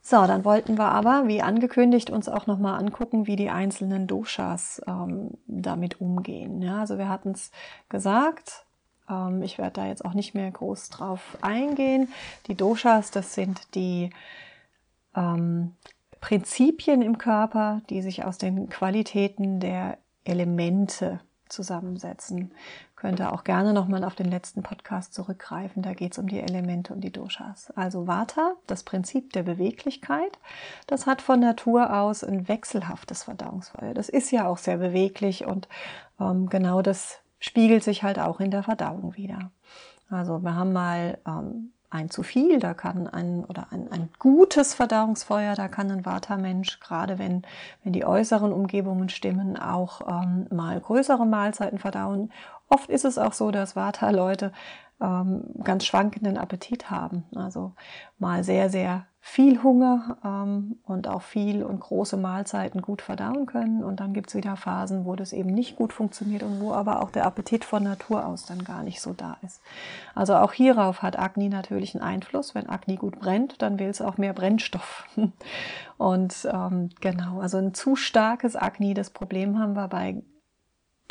So, 0.04 0.26
dann 0.26 0.44
wollten 0.44 0.76
wir 0.76 0.86
aber, 0.86 1.28
wie 1.28 1.42
angekündigt, 1.42 2.10
uns 2.10 2.28
auch 2.28 2.48
nochmal 2.48 2.78
angucken, 2.80 3.28
wie 3.28 3.36
die 3.36 3.50
einzelnen 3.50 4.08
Doshas 4.08 4.82
ähm, 4.88 5.30
damit 5.46 6.00
umgehen. 6.00 6.60
Ja, 6.60 6.80
also 6.80 6.98
wir 6.98 7.08
hatten 7.08 7.30
es 7.30 7.52
gesagt, 7.88 8.66
ähm, 9.08 9.42
ich 9.44 9.58
werde 9.58 9.80
da 9.80 9.86
jetzt 9.86 10.04
auch 10.04 10.14
nicht 10.14 10.34
mehr 10.34 10.50
groß 10.50 10.88
drauf 10.88 11.38
eingehen. 11.40 12.08
Die 12.48 12.56
Doshas, 12.56 13.12
das 13.12 13.34
sind 13.34 13.76
die 13.76 14.10
ähm, 15.14 15.76
Prinzipien 16.20 17.00
im 17.00 17.16
Körper, 17.16 17.82
die 17.88 18.02
sich 18.02 18.24
aus 18.24 18.38
den 18.38 18.68
Qualitäten 18.68 19.60
der 19.60 19.98
Elemente 20.24 21.20
zusammensetzen 21.48 22.52
könnt 23.02 23.18
ihr 23.18 23.32
auch 23.32 23.42
gerne 23.42 23.72
nochmal 23.72 24.04
auf 24.04 24.14
den 24.14 24.30
letzten 24.30 24.62
Podcast 24.62 25.12
zurückgreifen. 25.12 25.82
Da 25.82 25.92
geht 25.92 26.12
es 26.12 26.18
um 26.18 26.28
die 26.28 26.38
Elemente 26.38 26.94
und 26.94 27.00
die 27.00 27.10
Doshas. 27.10 27.72
Also 27.74 28.06
Vata, 28.06 28.52
das 28.68 28.84
Prinzip 28.84 29.32
der 29.32 29.42
Beweglichkeit, 29.42 30.38
das 30.86 31.04
hat 31.04 31.20
von 31.20 31.40
Natur 31.40 31.92
aus 31.92 32.22
ein 32.22 32.46
wechselhaftes 32.46 33.24
Verdauungsfeuer. 33.24 33.92
Das 33.92 34.08
ist 34.08 34.30
ja 34.30 34.46
auch 34.46 34.56
sehr 34.56 34.76
beweglich 34.76 35.44
und 35.44 35.66
ähm, 36.20 36.48
genau 36.48 36.80
das 36.80 37.18
spiegelt 37.40 37.82
sich 37.82 38.04
halt 38.04 38.20
auch 38.20 38.38
in 38.38 38.52
der 38.52 38.62
Verdauung 38.62 39.16
wieder. 39.16 39.50
Also 40.08 40.38
wir 40.38 40.54
haben 40.54 40.72
mal 40.72 41.18
ähm, 41.26 41.72
ein 41.92 42.10
zu 42.10 42.22
viel, 42.22 42.58
da 42.58 42.74
kann 42.74 43.06
ein 43.06 43.44
oder 43.44 43.66
ein, 43.70 43.90
ein 43.92 44.08
gutes 44.18 44.74
Verdauungsfeuer, 44.74 45.54
da 45.54 45.68
kann 45.68 45.90
ein 45.90 46.06
Vata-Mensch, 46.06 46.80
gerade 46.80 47.18
wenn, 47.18 47.42
wenn 47.84 47.92
die 47.92 48.04
äußeren 48.04 48.52
Umgebungen 48.52 49.08
stimmen, 49.08 49.58
auch 49.58 50.00
ähm, 50.08 50.46
mal 50.50 50.80
größere 50.80 51.26
Mahlzeiten 51.26 51.78
verdauen 51.78 52.30
Oft 52.72 52.88
ist 52.88 53.04
es 53.04 53.18
auch 53.18 53.34
so, 53.34 53.50
dass 53.50 53.76
Vata-Leute 53.76 54.50
ähm, 54.98 55.44
ganz 55.62 55.84
schwankenden 55.84 56.38
Appetit 56.38 56.90
haben. 56.90 57.24
Also 57.34 57.72
mal 58.18 58.44
sehr, 58.44 58.70
sehr 58.70 59.04
viel 59.24 59.62
Hunger 59.62 60.18
ähm, 60.24 60.80
und 60.84 61.06
auch 61.06 61.22
viel 61.22 61.62
und 61.62 61.78
große 61.78 62.16
Mahlzeiten 62.16 62.82
gut 62.82 63.00
verdauen 63.00 63.46
können. 63.46 63.84
Und 63.84 64.00
dann 64.00 64.14
gibt 64.14 64.28
es 64.28 64.34
wieder 64.34 64.56
Phasen, 64.56 65.04
wo 65.04 65.14
das 65.14 65.32
eben 65.32 65.50
nicht 65.54 65.76
gut 65.76 65.92
funktioniert 65.92 66.42
und 66.42 66.60
wo 66.60 66.72
aber 66.72 67.00
auch 67.00 67.10
der 67.10 67.24
Appetit 67.24 67.64
von 67.64 67.84
Natur 67.84 68.26
aus 68.26 68.46
dann 68.46 68.64
gar 68.64 68.82
nicht 68.82 69.00
so 69.00 69.12
da 69.12 69.36
ist. 69.42 69.60
Also 70.16 70.34
auch 70.34 70.52
hierauf 70.52 71.02
hat 71.02 71.16
Agni 71.20 71.48
natürlich 71.48 71.94
einen 71.94 72.02
Einfluss. 72.02 72.56
Wenn 72.56 72.68
Agni 72.68 72.96
gut 72.96 73.20
brennt, 73.20 73.62
dann 73.62 73.78
will 73.78 73.88
es 73.88 74.02
auch 74.02 74.18
mehr 74.18 74.32
Brennstoff. 74.32 75.06
und 75.98 76.48
ähm, 76.52 76.90
genau, 77.00 77.38
also 77.40 77.58
ein 77.58 77.74
zu 77.74 77.94
starkes 77.94 78.56
Agni, 78.56 78.92
das 78.92 79.10
Problem 79.10 79.56
haben 79.56 79.74
wir 79.74 79.86
bei 79.86 80.20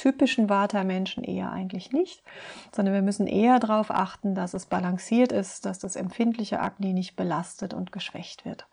typischen 0.02 0.50
Vata-Menschen 0.50 1.24
eher 1.24 1.52
eigentlich 1.52 1.92
nicht, 1.92 2.24
sondern 2.72 2.96
wir 2.96 3.04
müssen 3.04 3.28
eher 3.28 3.60
darauf 3.60 3.92
achten, 3.92 4.34
dass 4.34 4.56
es 4.56 4.66
balanciert 4.66 5.32
ist, 5.32 5.66
dass 5.66 5.78
das 5.78 5.96
empfindliche 5.96 6.60
Agni 6.60 6.94
nicht 6.94 7.16
belastet 7.16 7.74
und 7.76 7.92
geschwächt 7.92 8.44
wird. 8.44 8.68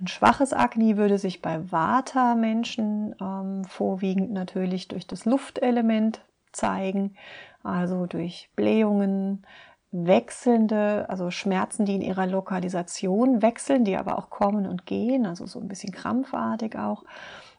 Ein 0.00 0.08
schwaches 0.08 0.52
Agni 0.52 0.96
würde 0.96 1.18
sich 1.18 1.40
bei 1.40 1.70
Vata-Menschen 1.70 3.14
ähm, 3.20 3.64
vorwiegend 3.64 4.32
natürlich 4.32 4.88
durch 4.88 5.06
das 5.06 5.24
Luftelement 5.24 6.20
zeigen, 6.52 7.14
also 7.62 8.06
durch 8.06 8.50
Blähungen, 8.56 9.46
wechselnde, 9.92 11.06
also 11.08 11.30
Schmerzen, 11.30 11.86
die 11.86 11.94
in 11.94 12.02
ihrer 12.02 12.26
Lokalisation 12.26 13.40
wechseln, 13.42 13.84
die 13.84 13.96
aber 13.96 14.18
auch 14.18 14.28
kommen 14.28 14.66
und 14.66 14.86
gehen, 14.86 15.24
also 15.24 15.46
so 15.46 15.60
ein 15.60 15.68
bisschen 15.68 15.92
krampfartig 15.92 16.76
auch. 16.76 17.04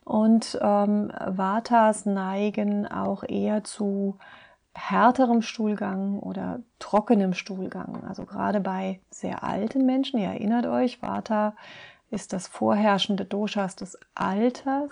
Und 0.07 0.57
ähm, 0.61 1.11
Vatas 1.25 2.05
neigen 2.05 2.87
auch 2.87 3.25
eher 3.27 3.65
zu 3.65 4.17
härterem 4.73 5.41
Stuhlgang 5.41 6.19
oder 6.19 6.61
trockenem 6.79 7.33
Stuhlgang. 7.33 8.05
Also 8.07 8.23
gerade 8.23 8.61
bei 8.61 9.01
sehr 9.09 9.43
alten 9.43 9.85
Menschen, 9.85 10.17
ihr 10.17 10.29
erinnert 10.29 10.65
euch, 10.65 11.01
Vata 11.01 11.55
ist 12.09 12.31
das 12.31 12.47
vorherrschende 12.47 13.25
Doshas 13.25 13.75
des 13.75 13.99
Alters. 14.15 14.91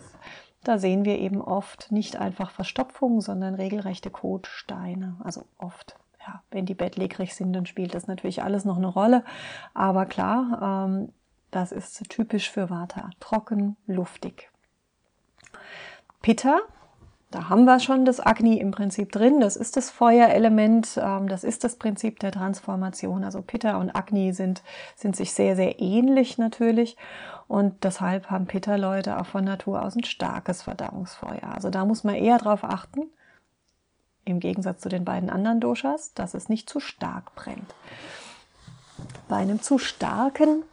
Da 0.66 0.80
sehen 0.80 1.06
wir 1.06 1.18
eben 1.18 1.42
oft 1.42 1.94
nicht 1.94 2.18
einfach 2.18 2.52
Verstopfungen, 2.52 3.22
sondern 3.22 3.56
regelrechte 3.56 4.10
Kotsteine. 4.10 5.16
Also 5.24 5.46
oft. 5.58 5.96
Ja, 6.28 6.42
wenn 6.52 6.66
die 6.66 6.74
bettlägerig 6.74 7.36
sind, 7.36 7.54
dann 7.54 7.68
spielt 7.68 7.96
das 7.96 8.08
natürlich 8.08 8.44
alles 8.44 8.66
noch 8.66 8.76
eine 8.76 8.88
Rolle. 8.88 9.24
Aber 9.74 10.08
klar, 10.08 10.90
ähm, 10.90 11.14
das 11.52 11.72
ist 11.72 12.10
typisch 12.10 12.52
für 12.52 12.70
Vata. 12.70 13.12
Trocken, 13.22 13.78
luftig. 13.88 14.52
Pitta. 16.26 16.62
Da 17.30 17.50
haben 17.50 17.66
wir 17.66 17.80
schon 17.80 18.04
das 18.04 18.20
Agni 18.20 18.58
im 18.58 18.72
Prinzip 18.72 19.12
drin. 19.12 19.42
Das 19.42 19.56
ist 19.56 19.78
das 19.78 19.92
Feuerelement. 19.92 21.00
Ähm, 21.00 21.28
das 21.28 21.44
ist 21.44 21.64
das 21.64 21.76
Prinzip 21.76 22.20
der 22.20 22.32
Transformation. 22.32 23.24
Also 23.24 23.44
Pitta 23.44 23.78
und 23.78 23.96
Agni 23.96 24.34
sind, 24.34 24.64
sind 24.96 25.16
sich 25.16 25.34
sehr, 25.34 25.56
sehr 25.56 25.80
ähnlich 25.80 26.40
natürlich. 26.40 26.98
Und 27.48 27.84
deshalb 27.84 28.32
haben 28.32 28.48
Pitta-Leute 28.48 29.20
auch 29.20 29.28
von 29.28 29.44
Natur 29.44 29.84
aus 29.84 29.96
ein 29.96 30.04
starkes 30.04 30.64
Verdauungsfeuer. 30.64 31.54
Also 31.54 31.70
da 31.70 31.86
muss 31.86 32.04
man 32.04 32.16
eher 32.16 32.40
darauf 32.40 32.64
achten, 32.64 33.04
im 34.24 34.40
Gegensatz 34.40 34.82
zu 34.82 34.90
den 34.90 35.06
beiden 35.06 35.30
anderen 35.30 35.60
Doshas, 35.60 36.16
dass 36.16 36.34
es 36.34 36.50
nicht 36.50 36.68
zu 36.68 36.80
stark 36.80 37.36
brennt. 37.36 37.76
Bei 39.30 39.36
einem 39.36 39.62
zu 39.62 39.78
starken 39.78 40.64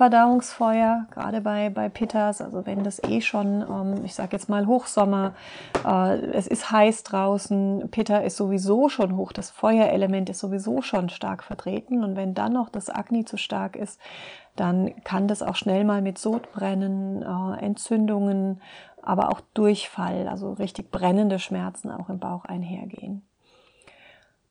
Verdauungsfeuer, 0.00 1.04
gerade 1.10 1.42
bei, 1.42 1.68
bei 1.68 1.90
Pittas, 1.90 2.40
also 2.40 2.64
wenn 2.64 2.84
das 2.84 3.02
eh 3.04 3.20
schon, 3.20 3.60
ähm, 3.60 4.02
ich 4.02 4.14
sage 4.14 4.30
jetzt 4.32 4.48
mal 4.48 4.66
Hochsommer, 4.66 5.34
äh, 5.86 6.16
es 6.32 6.46
ist 6.46 6.70
heiß 6.70 7.02
draußen, 7.02 7.86
Pitta 7.90 8.16
ist 8.16 8.38
sowieso 8.38 8.88
schon 8.88 9.14
hoch, 9.18 9.32
das 9.32 9.50
Feuerelement 9.50 10.30
ist 10.30 10.38
sowieso 10.38 10.80
schon 10.80 11.10
stark 11.10 11.44
vertreten 11.44 12.02
und 12.02 12.16
wenn 12.16 12.32
dann 12.32 12.54
noch 12.54 12.70
das 12.70 12.88
Agni 12.88 13.26
zu 13.26 13.36
stark 13.36 13.76
ist, 13.76 14.00
dann 14.56 15.04
kann 15.04 15.28
das 15.28 15.42
auch 15.42 15.54
schnell 15.54 15.84
mal 15.84 16.00
mit 16.00 16.16
Sodbrennen, 16.16 17.20
äh, 17.20 17.62
Entzündungen, 17.62 18.62
aber 19.02 19.28
auch 19.28 19.42
Durchfall, 19.52 20.28
also 20.28 20.54
richtig 20.54 20.90
brennende 20.90 21.38
Schmerzen 21.38 21.90
auch 21.90 22.08
im 22.08 22.20
Bauch 22.20 22.46
einhergehen. 22.46 23.20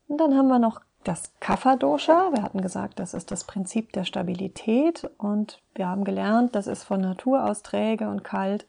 Und 0.08 0.22
dann 0.22 0.38
haben 0.38 0.48
wir 0.48 0.60
noch 0.60 0.82
das 1.10 1.32
Kapha-Dosha. 1.40 2.30
Wir 2.34 2.44
hatten 2.44 2.62
gesagt, 2.62 3.00
das 3.00 3.16
ist 3.16 3.32
das 3.32 3.44
Prinzip 3.44 3.92
der 3.94 4.04
Stabilität 4.04 5.10
und 5.18 5.60
wir 5.74 5.88
haben 5.88 6.04
gelernt, 6.04 6.54
das 6.54 6.68
ist 6.68 6.84
von 6.84 7.02
Natur 7.02 7.46
aus 7.50 7.64
träge 7.64 8.08
und 8.08 8.24
kalt 8.24 8.68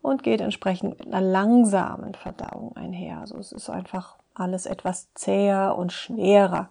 und 0.00 0.22
geht 0.22 0.40
entsprechend 0.40 0.98
mit 0.98 1.06
einer 1.06 1.20
langsamen 1.20 2.14
Verdauung 2.14 2.74
einher. 2.76 3.18
Also 3.18 3.36
es 3.36 3.52
ist 3.52 3.68
einfach 3.68 4.16
alles 4.32 4.64
etwas 4.64 5.12
zäher 5.12 5.76
und 5.76 5.92
schwerer. 5.92 6.70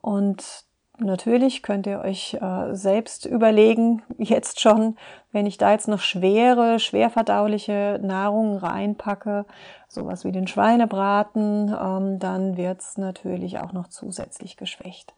Und 0.00 0.64
Natürlich 1.00 1.62
könnt 1.62 1.86
ihr 1.86 2.00
euch 2.00 2.34
äh, 2.34 2.74
selbst 2.74 3.24
überlegen, 3.24 4.02
jetzt 4.18 4.60
schon, 4.60 4.96
wenn 5.30 5.46
ich 5.46 5.56
da 5.56 5.70
jetzt 5.70 5.86
noch 5.86 6.00
schwere, 6.00 6.80
schwer 6.80 7.08
verdauliche 7.08 8.00
Nahrung 8.02 8.56
reinpacke, 8.56 9.46
sowas 9.86 10.24
wie 10.24 10.32
den 10.32 10.48
Schweinebraten, 10.48 11.68
ähm, 11.80 12.18
dann 12.18 12.56
wird's 12.56 12.98
natürlich 12.98 13.60
auch 13.60 13.72
noch 13.72 13.86
zusätzlich 13.86 14.56
geschwächt. 14.56 15.14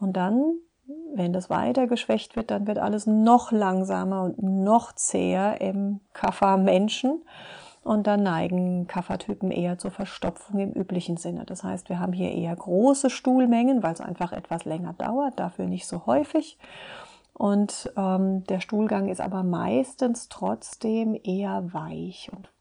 Und 0.00 0.18
dann, 0.18 0.56
wenn 1.14 1.32
das 1.32 1.48
weiter 1.48 1.86
geschwächt 1.86 2.36
wird, 2.36 2.50
dann 2.50 2.66
wird 2.66 2.78
alles 2.78 3.06
noch 3.06 3.52
langsamer 3.52 4.24
und 4.24 4.42
noch 4.42 4.92
zäher 4.92 5.62
im 5.62 6.00
Kaffer-Menschen. 6.12 7.22
Und 7.82 8.06
dann 8.06 8.22
neigen 8.22 8.86
Kaffertypen 8.86 9.50
eher 9.50 9.76
zur 9.76 9.90
Verstopfung 9.90 10.60
im 10.60 10.72
üblichen 10.72 11.16
Sinne. 11.16 11.44
Das 11.44 11.64
heißt, 11.64 11.88
wir 11.88 11.98
haben 11.98 12.12
hier 12.12 12.30
eher 12.30 12.54
große 12.54 13.10
Stuhlmengen, 13.10 13.82
weil 13.82 13.92
es 13.92 14.00
einfach 14.00 14.32
etwas 14.32 14.64
länger 14.64 14.92
dauert, 14.92 15.40
dafür 15.40 15.66
nicht 15.66 15.86
so 15.86 16.06
häufig. 16.06 16.58
Und 17.34 17.92
ähm, 17.96 18.44
der 18.44 18.60
Stuhlgang 18.60 19.08
ist 19.08 19.20
aber 19.20 19.42
meistens 19.42 20.28
trotzdem 20.28 21.18
eher 21.24 21.72
weich 21.72 22.30
und 22.32 22.52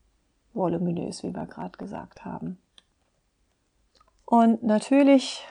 voluminös, 0.54 1.24
wie 1.24 1.36
wir 1.36 1.46
gerade 1.46 1.78
gesagt 1.78 2.26
haben. 2.26 2.58
Und 4.26 4.64
natürlich 4.64 5.46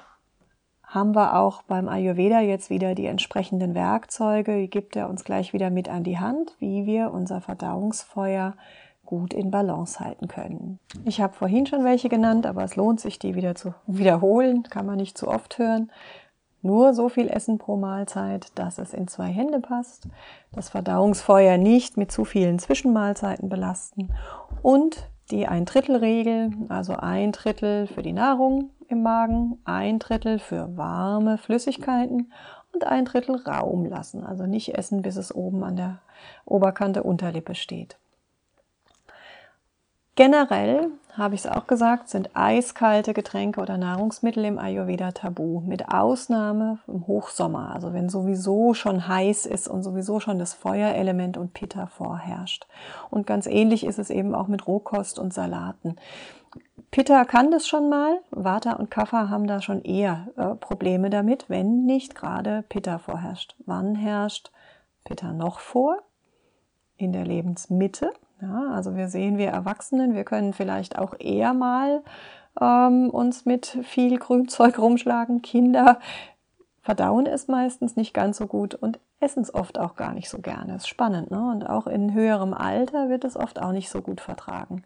haben 0.82 1.14
wir 1.14 1.36
auch 1.36 1.62
beim 1.62 1.88
Ayurveda 1.88 2.40
jetzt 2.40 2.70
wieder 2.70 2.94
die 2.96 3.06
entsprechenden 3.06 3.74
Werkzeuge, 3.74 4.56
die 4.56 4.70
gibt 4.70 4.96
er 4.96 5.08
uns 5.08 5.22
gleich 5.22 5.52
wieder 5.52 5.70
mit 5.70 5.88
an 5.88 6.02
die 6.02 6.18
Hand, 6.18 6.56
wie 6.58 6.86
wir 6.86 7.12
unser 7.12 7.40
Verdauungsfeuer 7.40 8.54
gut 9.04 9.34
in 9.34 9.50
Balance 9.50 9.98
halten 9.98 10.28
können. 10.28 10.78
Ich 11.04 11.20
habe 11.20 11.32
vorhin 11.32 11.66
schon 11.66 11.84
welche 11.84 12.08
genannt, 12.08 12.46
aber 12.46 12.62
es 12.62 12.76
lohnt 12.76 13.00
sich, 13.00 13.18
die 13.18 13.34
wieder 13.34 13.54
zu 13.54 13.74
wiederholen, 13.86 14.62
kann 14.64 14.86
man 14.86 14.96
nicht 14.96 15.18
zu 15.18 15.28
oft 15.28 15.58
hören. 15.58 15.90
Nur 16.62 16.92
so 16.92 17.08
viel 17.08 17.28
Essen 17.28 17.58
pro 17.58 17.76
Mahlzeit, 17.76 18.52
dass 18.54 18.78
es 18.78 18.92
in 18.92 19.08
zwei 19.08 19.28
Hände 19.28 19.60
passt, 19.60 20.08
das 20.52 20.68
Verdauungsfeuer 20.68 21.56
nicht 21.56 21.96
mit 21.96 22.12
zu 22.12 22.24
vielen 22.24 22.58
Zwischenmahlzeiten 22.58 23.48
belasten 23.48 24.12
und 24.62 25.08
die 25.30 25.46
Ein-Drittel-Regel, 25.46 26.52
also 26.68 26.94
ein 26.94 27.32
Drittel 27.32 27.86
für 27.86 28.02
die 28.02 28.12
Nahrung 28.12 28.70
im 28.88 29.02
Magen, 29.02 29.58
ein 29.64 29.98
Drittel 29.98 30.38
für 30.38 30.76
warme 30.76 31.38
Flüssigkeiten 31.38 32.32
und 32.74 32.84
ein 32.84 33.04
Drittel 33.04 33.36
Raum 33.36 33.86
lassen. 33.86 34.24
Also 34.24 34.46
nicht 34.46 34.76
essen, 34.76 35.02
bis 35.02 35.16
es 35.16 35.34
oben 35.34 35.62
an 35.64 35.76
der 35.76 35.98
Oberkante 36.44 37.02
Unterlippe 37.02 37.54
steht. 37.54 37.98
Generell, 40.16 40.90
habe 41.16 41.34
ich 41.34 41.44
es 41.44 41.50
auch 41.50 41.66
gesagt, 41.66 42.08
sind 42.08 42.30
eiskalte 42.34 43.14
Getränke 43.14 43.60
oder 43.60 43.78
Nahrungsmittel 43.78 44.44
im 44.44 44.58
Ayurveda 44.58 45.12
tabu, 45.12 45.60
mit 45.60 45.88
Ausnahme 45.88 46.78
im 46.86 47.06
Hochsommer, 47.06 47.72
also 47.74 47.92
wenn 47.92 48.08
sowieso 48.08 48.74
schon 48.74 49.06
heiß 49.08 49.46
ist 49.46 49.68
und 49.68 49.82
sowieso 49.82 50.20
schon 50.20 50.38
das 50.38 50.54
Feuerelement 50.54 51.36
und 51.36 51.54
Pitta 51.54 51.86
vorherrscht. 51.86 52.66
Und 53.10 53.26
ganz 53.26 53.46
ähnlich 53.46 53.84
ist 53.84 53.98
es 53.98 54.10
eben 54.10 54.34
auch 54.34 54.48
mit 54.48 54.66
Rohkost 54.66 55.18
und 55.18 55.32
Salaten. 55.32 55.96
Pitta 56.90 57.24
kann 57.24 57.52
das 57.52 57.68
schon 57.68 57.88
mal, 57.88 58.20
Vata 58.30 58.72
und 58.72 58.90
Kapha 58.90 59.28
haben 59.28 59.46
da 59.46 59.60
schon 59.60 59.82
eher 59.82 60.28
äh, 60.36 60.56
Probleme 60.56 61.08
damit, 61.08 61.48
wenn 61.48 61.84
nicht 61.86 62.16
gerade 62.16 62.64
Pitta 62.68 62.98
vorherrscht. 62.98 63.54
Wann 63.64 63.94
herrscht 63.94 64.50
Pitta 65.04 65.32
noch 65.32 65.60
vor? 65.60 65.98
In 66.96 67.12
der 67.12 67.24
Lebensmitte, 67.24 68.12
ja, 68.42 68.70
also 68.72 68.96
wir 68.96 69.08
sehen, 69.08 69.38
wir 69.38 69.48
Erwachsenen, 69.48 70.14
wir 70.14 70.24
können 70.24 70.52
vielleicht 70.52 70.98
auch 70.98 71.14
eher 71.18 71.54
mal 71.54 72.02
ähm, 72.60 73.10
uns 73.10 73.44
mit 73.44 73.78
viel 73.82 74.18
Grünzeug 74.18 74.78
rumschlagen. 74.78 75.42
Kinder 75.42 75.98
verdauen 76.82 77.26
es 77.26 77.48
meistens 77.48 77.96
nicht 77.96 78.14
ganz 78.14 78.38
so 78.38 78.46
gut 78.46 78.74
und 78.74 78.98
essen 79.20 79.42
es 79.42 79.54
oft 79.54 79.78
auch 79.78 79.96
gar 79.96 80.14
nicht 80.14 80.30
so 80.30 80.38
gerne. 80.38 80.76
Ist 80.76 80.88
spannend, 80.88 81.30
ne? 81.30 81.50
Und 81.50 81.68
auch 81.68 81.86
in 81.86 82.14
höherem 82.14 82.54
Alter 82.54 83.08
wird 83.08 83.24
es 83.24 83.36
oft 83.36 83.60
auch 83.60 83.72
nicht 83.72 83.90
so 83.90 84.00
gut 84.00 84.20
vertragen. 84.20 84.82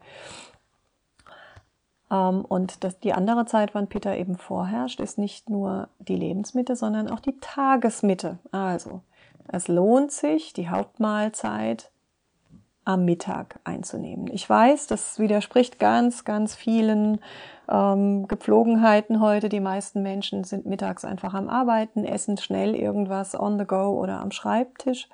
Ähm, 2.10 2.44
und 2.44 2.84
das, 2.84 2.98
die 3.00 3.12
andere 3.12 3.46
Zeit, 3.46 3.74
wann 3.74 3.88
Peter 3.88 4.16
eben 4.16 4.36
vorherrscht, 4.36 5.00
ist 5.00 5.18
nicht 5.18 5.48
nur 5.48 5.88
die 5.98 6.16
Lebensmitte, 6.16 6.76
sondern 6.76 7.08
auch 7.08 7.20
die 7.20 7.38
Tagesmitte. 7.40 8.38
Also 8.50 9.00
es 9.48 9.68
lohnt 9.68 10.10
sich, 10.10 10.52
die 10.52 10.68
Hauptmahlzeit 10.68 11.90
am 12.84 13.04
Mittag 13.04 13.58
einzunehmen. 13.64 14.28
Ich 14.32 14.48
weiß, 14.48 14.86
das 14.86 15.18
widerspricht 15.18 15.78
ganz, 15.78 16.24
ganz 16.24 16.54
vielen 16.54 17.18
ähm, 17.68 18.28
Gepflogenheiten 18.28 19.20
heute. 19.20 19.48
Die 19.48 19.60
meisten 19.60 20.02
Menschen 20.02 20.44
sind 20.44 20.66
mittags 20.66 21.04
einfach 21.04 21.34
am 21.34 21.48
Arbeiten, 21.48 22.04
essen 22.04 22.36
schnell 22.36 22.74
irgendwas 22.74 23.38
on 23.38 23.58
the 23.58 23.64
go 23.64 23.98
oder 24.00 24.20
am 24.20 24.30
Schreibtisch 24.30 25.08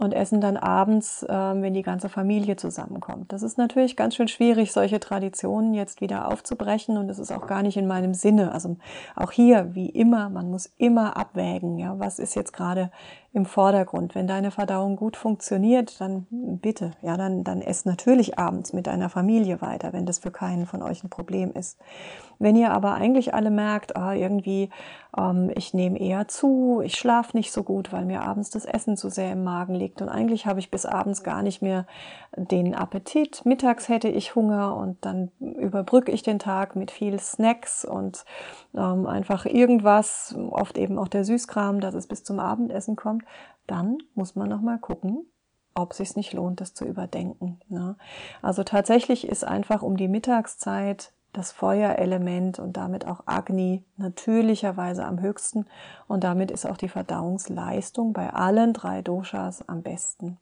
und 0.00 0.12
essen 0.12 0.40
dann 0.40 0.56
abends, 0.56 1.22
äh, 1.24 1.28
wenn 1.28 1.74
die 1.74 1.82
ganze 1.82 2.08
Familie 2.08 2.56
zusammenkommt. 2.56 3.32
Das 3.32 3.42
ist 3.42 3.58
natürlich 3.58 3.96
ganz 3.96 4.14
schön 4.14 4.28
schwierig, 4.28 4.72
solche 4.72 4.98
Traditionen 4.98 5.74
jetzt 5.74 6.00
wieder 6.00 6.28
aufzubrechen 6.28 6.96
und 6.96 7.08
das 7.08 7.18
ist 7.18 7.30
auch 7.30 7.46
gar 7.46 7.62
nicht 7.62 7.76
in 7.76 7.86
meinem 7.86 8.14
Sinne. 8.14 8.52
Also 8.52 8.76
auch 9.14 9.30
hier, 9.30 9.74
wie 9.74 9.90
immer, 9.90 10.30
man 10.30 10.50
muss 10.50 10.72
immer 10.78 11.18
abwägen, 11.18 11.76
ja, 11.76 11.98
was 11.98 12.18
ist 12.18 12.34
jetzt 12.34 12.54
gerade 12.54 12.90
im 13.32 13.46
Vordergrund. 13.46 14.16
Wenn 14.16 14.26
deine 14.26 14.50
Verdauung 14.50 14.96
gut 14.96 15.16
funktioniert, 15.16 16.00
dann 16.00 16.26
bitte, 16.30 16.92
ja, 17.00 17.16
dann, 17.16 17.44
dann 17.44 17.62
ess 17.62 17.84
natürlich 17.84 18.38
abends 18.38 18.72
mit 18.72 18.88
deiner 18.88 19.08
Familie 19.08 19.60
weiter, 19.60 19.92
wenn 19.92 20.04
das 20.04 20.18
für 20.18 20.32
keinen 20.32 20.66
von 20.66 20.82
euch 20.82 21.04
ein 21.04 21.10
Problem 21.10 21.52
ist. 21.52 21.78
Wenn 22.40 22.56
ihr 22.56 22.72
aber 22.72 22.94
eigentlich 22.94 23.32
alle 23.32 23.50
merkt, 23.50 23.96
ah, 23.96 24.14
irgendwie, 24.14 24.70
ähm, 25.16 25.52
ich 25.54 25.74
nehme 25.74 26.00
eher 26.00 26.26
zu, 26.26 26.80
ich 26.82 26.96
schlafe 26.96 27.36
nicht 27.36 27.52
so 27.52 27.62
gut, 27.62 27.92
weil 27.92 28.04
mir 28.04 28.22
abends 28.22 28.50
das 28.50 28.64
Essen 28.64 28.96
zu 28.96 29.10
sehr 29.10 29.32
im 29.32 29.44
Magen 29.44 29.74
liegt 29.74 30.02
und 30.02 30.08
eigentlich 30.08 30.46
habe 30.46 30.58
ich 30.58 30.70
bis 30.70 30.84
abends 30.84 31.22
gar 31.22 31.42
nicht 31.42 31.62
mehr 31.62 31.86
den 32.36 32.74
Appetit. 32.74 33.44
Mittags 33.44 33.88
hätte 33.88 34.08
ich 34.08 34.34
Hunger 34.34 34.76
und 34.76 35.04
dann 35.04 35.30
überbrücke 35.40 36.12
ich 36.12 36.22
den 36.22 36.38
Tag 36.38 36.76
mit 36.76 36.90
viel 36.90 37.18
Snacks 37.18 37.84
und 37.84 38.24
ähm, 38.74 39.06
einfach 39.06 39.46
irgendwas, 39.46 40.36
oft 40.50 40.78
eben 40.78 40.98
auch 40.98 41.08
der 41.08 41.24
Süßkram, 41.24 41.80
dass 41.80 41.94
es 41.94 42.06
bis 42.06 42.22
zum 42.22 42.38
Abendessen 42.38 42.96
kommt, 42.96 43.24
dann 43.66 43.98
muss 44.14 44.36
man 44.36 44.48
noch 44.48 44.60
mal 44.60 44.78
gucken, 44.78 45.26
ob 45.74 45.92
es 45.92 45.98
sich 45.98 46.16
nicht 46.16 46.32
lohnt, 46.32 46.60
das 46.60 46.74
zu 46.74 46.84
überdenken. 46.84 47.60
Ne? 47.68 47.96
Also 48.42 48.62
tatsächlich 48.62 49.26
ist 49.26 49.44
einfach 49.44 49.82
um 49.82 49.96
die 49.96 50.08
Mittagszeit 50.08 51.12
das 51.32 51.52
Feuerelement 51.52 52.58
und 52.58 52.76
damit 52.76 53.06
auch 53.06 53.22
Agni 53.26 53.84
natürlicherweise 53.96 55.04
am 55.04 55.20
höchsten 55.20 55.66
und 56.08 56.24
damit 56.24 56.50
ist 56.50 56.66
auch 56.66 56.76
die 56.76 56.88
Verdauungsleistung 56.88 58.12
bei 58.12 58.30
allen 58.30 58.72
drei 58.72 59.00
Doshas 59.02 59.68
am 59.68 59.82
besten. 59.82 60.38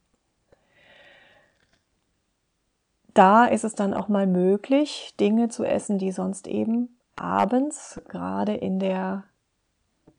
Da 3.19 3.47
ist 3.47 3.65
es 3.65 3.75
dann 3.75 3.95
auch 3.95 4.07
mal 4.07 4.29
möglich, 4.29 5.13
Dinge 5.19 5.49
zu 5.49 5.65
essen, 5.65 5.99
die 5.99 6.13
sonst 6.13 6.47
eben 6.47 7.01
abends, 7.17 8.01
gerade 8.07 8.55
in 8.55 8.79
der 8.79 9.25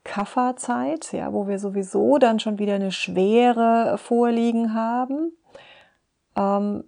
Kafferzeit, 0.04 1.14
ja, 1.14 1.32
wo 1.32 1.48
wir 1.48 1.60
sowieso 1.60 2.18
dann 2.18 2.42
schon 2.42 2.60
wieder 2.60 2.76
eine 2.76 2.92
Schwere 2.92 3.98
vorliegen 3.98 4.74
haben, 4.74 5.32
ähm, 6.36 6.84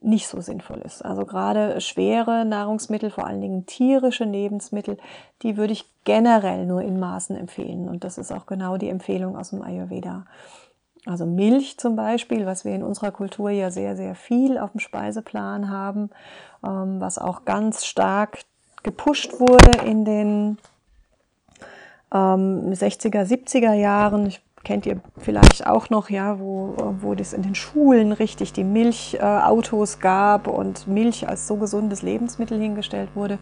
nicht 0.00 0.28
so 0.28 0.40
sinnvoll 0.40 0.78
ist. 0.84 1.04
Also 1.04 1.26
gerade 1.26 1.80
schwere 1.80 2.44
Nahrungsmittel, 2.44 3.10
vor 3.10 3.26
allen 3.26 3.40
Dingen 3.40 3.66
tierische 3.66 4.24
Lebensmittel, 4.24 4.98
die 5.42 5.56
würde 5.56 5.72
ich 5.72 5.90
generell 6.04 6.64
nur 6.64 6.82
in 6.82 7.00
Maßen 7.00 7.34
empfehlen. 7.34 7.88
Und 7.88 8.04
das 8.04 8.18
ist 8.18 8.30
auch 8.30 8.46
genau 8.46 8.76
die 8.76 8.88
Empfehlung 8.88 9.36
aus 9.36 9.50
dem 9.50 9.62
Ayurveda. 9.62 10.26
Also 11.06 11.26
Milch 11.26 11.76
zum 11.78 11.96
Beispiel, 11.96 12.46
was 12.46 12.64
wir 12.64 12.74
in 12.74 12.82
unserer 12.82 13.10
Kultur 13.10 13.50
ja 13.50 13.70
sehr, 13.70 13.96
sehr 13.96 14.14
viel 14.14 14.58
auf 14.58 14.72
dem 14.72 14.80
Speiseplan 14.80 15.70
haben, 15.70 16.10
ähm, 16.64 17.00
was 17.00 17.18
auch 17.18 17.44
ganz 17.44 17.84
stark 17.84 18.38
gepusht 18.82 19.38
wurde 19.38 19.84
in 19.84 20.04
den 20.04 20.58
60er, 22.10 23.24
70er 23.24 23.72
Jahren. 23.72 24.26
Ich 24.26 24.40
kennt 24.64 24.86
ihr 24.86 25.00
vielleicht 25.18 25.66
auch 25.66 25.90
noch, 25.90 26.10
ja, 26.10 26.40
wo, 26.40 26.74
wo 27.00 27.14
das 27.14 27.32
in 27.32 27.42
den 27.42 27.54
Schulen 27.54 28.12
richtig 28.12 28.52
die 28.52 28.64
Milchautos 28.64 29.94
äh, 29.94 29.98
gab 29.98 30.48
und 30.48 30.88
Milch 30.88 31.28
als 31.28 31.46
so 31.46 31.56
gesundes 31.56 32.02
Lebensmittel 32.02 32.58
hingestellt 32.58 33.10
wurde. 33.14 33.38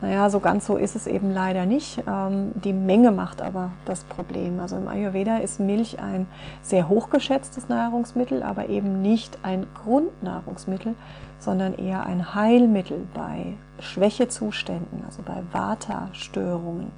Naja, 0.00 0.30
so 0.30 0.38
ganz 0.38 0.66
so 0.66 0.76
ist 0.76 0.94
es 0.94 1.06
eben 1.08 1.32
leider 1.32 1.66
nicht. 1.66 2.02
Ähm, 2.06 2.52
die 2.54 2.72
Menge 2.72 3.10
macht 3.10 3.42
aber 3.42 3.72
das 3.84 4.04
Problem. 4.04 4.60
Also 4.60 4.76
im 4.76 4.86
Ayurveda 4.86 5.38
ist 5.38 5.58
Milch 5.58 5.98
ein 5.98 6.26
sehr 6.62 6.88
hochgeschätztes 6.88 7.68
Nahrungsmittel, 7.68 8.42
aber 8.42 8.68
eben 8.68 9.02
nicht 9.02 9.38
ein 9.42 9.66
Grundnahrungsmittel, 9.82 10.94
sondern 11.40 11.74
eher 11.74 12.06
ein 12.06 12.34
Heilmittel 12.34 13.06
bei 13.14 13.54
Schwächezuständen, 13.80 15.02
also 15.06 15.22
bei 15.22 15.42
Vata-Störungen. 15.52 16.92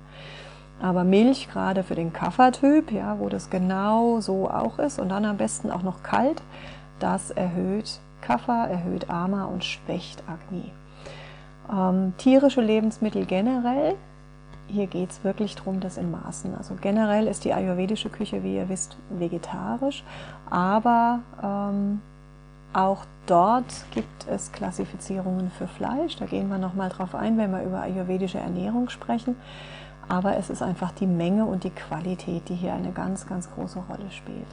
Aber 0.80 1.04
Milch, 1.04 1.48
gerade 1.50 1.82
für 1.82 1.94
den 1.94 2.12
Kaffertyp, 2.12 2.90
ja, 2.90 3.18
wo 3.18 3.28
das 3.28 3.50
genau 3.50 4.20
so 4.20 4.50
auch 4.50 4.78
ist 4.78 4.98
und 4.98 5.10
dann 5.10 5.24
am 5.24 5.36
besten 5.36 5.70
auch 5.70 5.82
noch 5.82 6.02
kalt, 6.02 6.42
das 6.98 7.30
erhöht 7.30 8.00
Kaffer, 8.22 8.68
erhöht 8.68 9.10
Ama 9.10 9.44
und 9.44 9.64
schwächt 9.64 10.22
Agni. 10.26 10.70
Ähm, 11.70 12.14
tierische 12.16 12.62
Lebensmittel 12.62 13.26
generell, 13.26 13.94
hier 14.68 14.86
geht 14.86 15.10
es 15.10 15.24
wirklich 15.24 15.54
darum, 15.56 15.80
das 15.80 15.98
in 15.98 16.10
Maßen. 16.10 16.54
Also 16.56 16.76
generell 16.80 17.26
ist 17.26 17.44
die 17.44 17.52
ayurvedische 17.52 18.08
Küche, 18.08 18.42
wie 18.42 18.56
ihr 18.56 18.68
wisst, 18.68 18.96
vegetarisch, 19.10 20.02
aber 20.48 21.20
ähm, 21.42 22.00
auch 22.72 23.04
dort 23.26 23.66
gibt 23.90 24.28
es 24.28 24.52
Klassifizierungen 24.52 25.50
für 25.50 25.66
Fleisch. 25.66 26.16
Da 26.16 26.26
gehen 26.26 26.48
wir 26.48 26.58
nochmal 26.58 26.88
drauf 26.88 27.16
ein, 27.16 27.36
wenn 27.36 27.50
wir 27.50 27.64
über 27.64 27.80
ayurvedische 27.80 28.38
Ernährung 28.38 28.88
sprechen 28.88 29.34
aber 30.10 30.36
es 30.36 30.50
ist 30.50 30.60
einfach 30.60 30.90
die 30.90 31.06
Menge 31.06 31.44
und 31.44 31.62
die 31.62 31.70
Qualität, 31.70 32.48
die 32.48 32.56
hier 32.56 32.74
eine 32.74 32.90
ganz, 32.90 33.28
ganz 33.28 33.48
große 33.54 33.78
Rolle 33.88 34.10
spielt. 34.10 34.46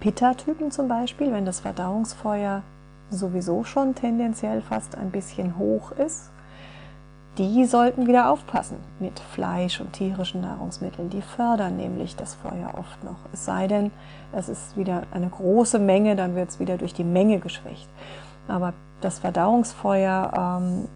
Pitta-Typen 0.00 0.72
zum 0.72 0.88
Beispiel, 0.88 1.32
wenn 1.32 1.44
das 1.44 1.60
Verdauungsfeuer 1.60 2.62
sowieso 3.08 3.62
schon 3.62 3.94
tendenziell 3.94 4.62
fast 4.62 4.98
ein 4.98 5.12
bisschen 5.12 5.56
hoch 5.58 5.92
ist, 5.92 6.30
die 7.38 7.66
sollten 7.66 8.08
wieder 8.08 8.30
aufpassen 8.30 8.78
mit 8.98 9.20
Fleisch 9.20 9.80
und 9.80 9.92
tierischen 9.92 10.40
Nahrungsmitteln. 10.40 11.08
Die 11.08 11.22
fördern 11.22 11.76
nämlich 11.76 12.16
das 12.16 12.34
Feuer 12.34 12.72
oft 12.76 13.04
noch. 13.04 13.18
Es 13.32 13.44
sei 13.44 13.68
denn, 13.68 13.92
es 14.32 14.48
ist 14.48 14.76
wieder 14.76 15.04
eine 15.12 15.28
große 15.28 15.78
Menge, 15.78 16.16
dann 16.16 16.34
wird 16.34 16.48
es 16.48 16.58
wieder 16.58 16.78
durch 16.78 16.94
die 16.94 17.04
Menge 17.04 17.38
geschwächt. 17.38 17.88
Aber 18.48 18.72
das 19.00 19.20
Verdauungsfeuer 19.20 20.58
ähm, 20.60 20.88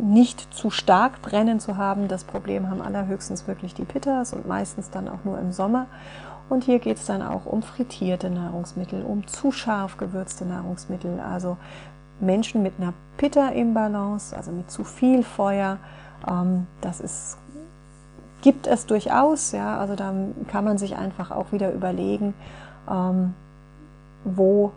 nicht 0.00 0.52
zu 0.52 0.70
stark 0.70 1.22
brennen 1.22 1.60
zu 1.60 1.76
haben. 1.76 2.08
Das 2.08 2.24
Problem 2.24 2.70
haben 2.70 2.82
allerhöchstens 2.82 3.46
wirklich 3.46 3.74
die 3.74 3.84
Pittas 3.84 4.32
und 4.32 4.46
meistens 4.46 4.90
dann 4.90 5.08
auch 5.08 5.24
nur 5.24 5.38
im 5.38 5.52
Sommer. 5.52 5.86
Und 6.48 6.64
hier 6.64 6.80
geht 6.80 6.96
es 6.96 7.06
dann 7.06 7.22
auch 7.22 7.46
um 7.46 7.62
frittierte 7.62 8.28
Nahrungsmittel, 8.28 9.04
um 9.04 9.26
zu 9.26 9.52
scharf 9.52 9.96
gewürzte 9.96 10.44
Nahrungsmittel. 10.44 11.20
Also 11.20 11.56
Menschen 12.18 12.62
mit 12.62 12.74
einer 12.78 12.92
Pitta-Imbalance, 13.16 14.36
also 14.36 14.50
mit 14.50 14.70
zu 14.70 14.82
viel 14.84 15.22
Feuer, 15.22 15.78
ähm, 16.28 16.66
das 16.80 17.00
ist, 17.00 17.38
gibt 18.42 18.66
es 18.66 18.86
durchaus. 18.86 19.52
Ja, 19.52 19.78
also 19.78 19.94
da 19.94 20.12
kann 20.48 20.64
man 20.64 20.76
sich 20.76 20.96
einfach 20.96 21.30
auch 21.30 21.52
wieder 21.52 21.72
überlegen, 21.72 22.34
ähm, 22.90 23.34
wo 24.24 24.72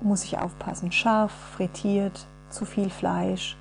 muss 0.00 0.24
ich 0.24 0.38
aufpassen. 0.38 0.92
Scharf, 0.92 1.32
frittiert, 1.56 2.26
zu 2.50 2.64
viel 2.64 2.90
Fleisch. 2.90 3.56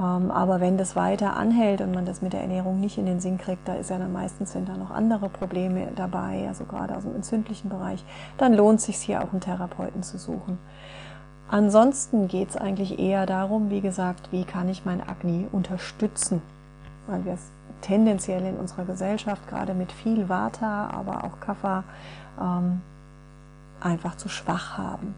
Ähm, 0.00 0.30
aber 0.30 0.60
wenn 0.60 0.78
das 0.78 0.96
weiter 0.96 1.36
anhält 1.36 1.82
und 1.82 1.94
man 1.94 2.06
das 2.06 2.22
mit 2.22 2.32
der 2.32 2.40
Ernährung 2.40 2.80
nicht 2.80 2.96
in 2.96 3.06
den 3.06 3.20
Sinn 3.20 3.36
kriegt, 3.36 3.68
da 3.68 3.74
ist 3.74 3.90
ja 3.90 3.98
dann 3.98 4.12
meistens 4.12 4.52
sind 4.52 4.68
da 4.68 4.76
noch 4.76 4.90
andere 4.90 5.28
Probleme 5.28 5.88
dabei, 5.94 6.46
also 6.48 6.64
gerade 6.64 6.96
aus 6.96 7.02
dem 7.02 7.14
entzündlichen 7.14 7.68
Bereich, 7.68 8.02
dann 8.38 8.54
lohnt 8.54 8.80
es 8.80 8.86
sich 8.86 8.96
hier 8.96 9.22
auch 9.22 9.32
einen 9.32 9.40
Therapeuten 9.40 10.02
zu 10.02 10.16
suchen. 10.18 10.58
Ansonsten 11.50 12.28
geht 12.28 12.50
es 12.50 12.56
eigentlich 12.56 12.98
eher 12.98 13.26
darum, 13.26 13.70
wie 13.70 13.80
gesagt, 13.80 14.30
wie 14.30 14.44
kann 14.44 14.68
ich 14.68 14.84
mein 14.84 15.06
Agni 15.06 15.46
unterstützen, 15.50 16.40
weil 17.06 17.24
wir 17.24 17.34
es 17.34 17.50
tendenziell 17.82 18.44
in 18.46 18.56
unserer 18.56 18.84
Gesellschaft 18.84 19.48
gerade 19.48 19.74
mit 19.74 19.90
viel 19.90 20.28
Vata, 20.28 20.90
aber 20.90 21.24
auch 21.24 21.40
Kapha 21.40 21.84
ähm, 22.40 22.80
einfach 23.80 24.16
zu 24.16 24.28
schwach 24.28 24.78
haben. 24.78 25.14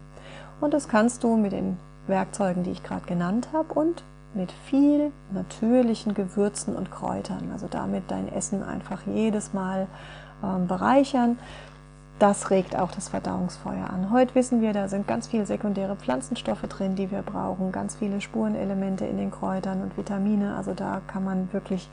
Und 0.59 0.73
das 0.73 0.87
kannst 0.87 1.23
du 1.23 1.37
mit 1.37 1.51
den 1.51 1.77
Werkzeugen, 2.07 2.63
die 2.63 2.71
ich 2.71 2.83
gerade 2.83 3.05
genannt 3.05 3.49
habe 3.53 3.73
und 3.73 4.03
mit 4.35 4.51
viel 4.51 5.11
natürlichen 5.31 6.13
Gewürzen 6.13 6.75
und 6.75 6.91
Kräutern. 6.91 7.49
Also 7.51 7.67
damit 7.69 8.03
dein 8.09 8.31
Essen 8.31 8.63
einfach 8.63 9.01
jedes 9.05 9.53
Mal 9.53 9.87
ähm, 10.43 10.67
bereichern. 10.67 11.37
Das 12.19 12.51
regt 12.51 12.77
auch 12.77 12.91
das 12.91 13.09
Verdauungsfeuer 13.09 13.89
an. 13.89 14.11
Heute 14.11 14.35
wissen 14.35 14.61
wir, 14.61 14.71
da 14.71 14.87
sind 14.87 15.07
ganz 15.07 15.27
viele 15.27 15.45
sekundäre 15.45 15.95
Pflanzenstoffe 15.95 16.61
drin, 16.61 16.95
die 16.95 17.11
wir 17.11 17.21
brauchen, 17.21 17.71
ganz 17.71 17.95
viele 17.95 18.21
Spurenelemente 18.21 19.05
in 19.05 19.17
den 19.17 19.31
Kräutern 19.31 19.81
und 19.81 19.97
Vitamine. 19.97 20.55
Also 20.55 20.73
da 20.73 21.01
kann 21.07 21.23
man 21.23 21.51
wirklich 21.51 21.89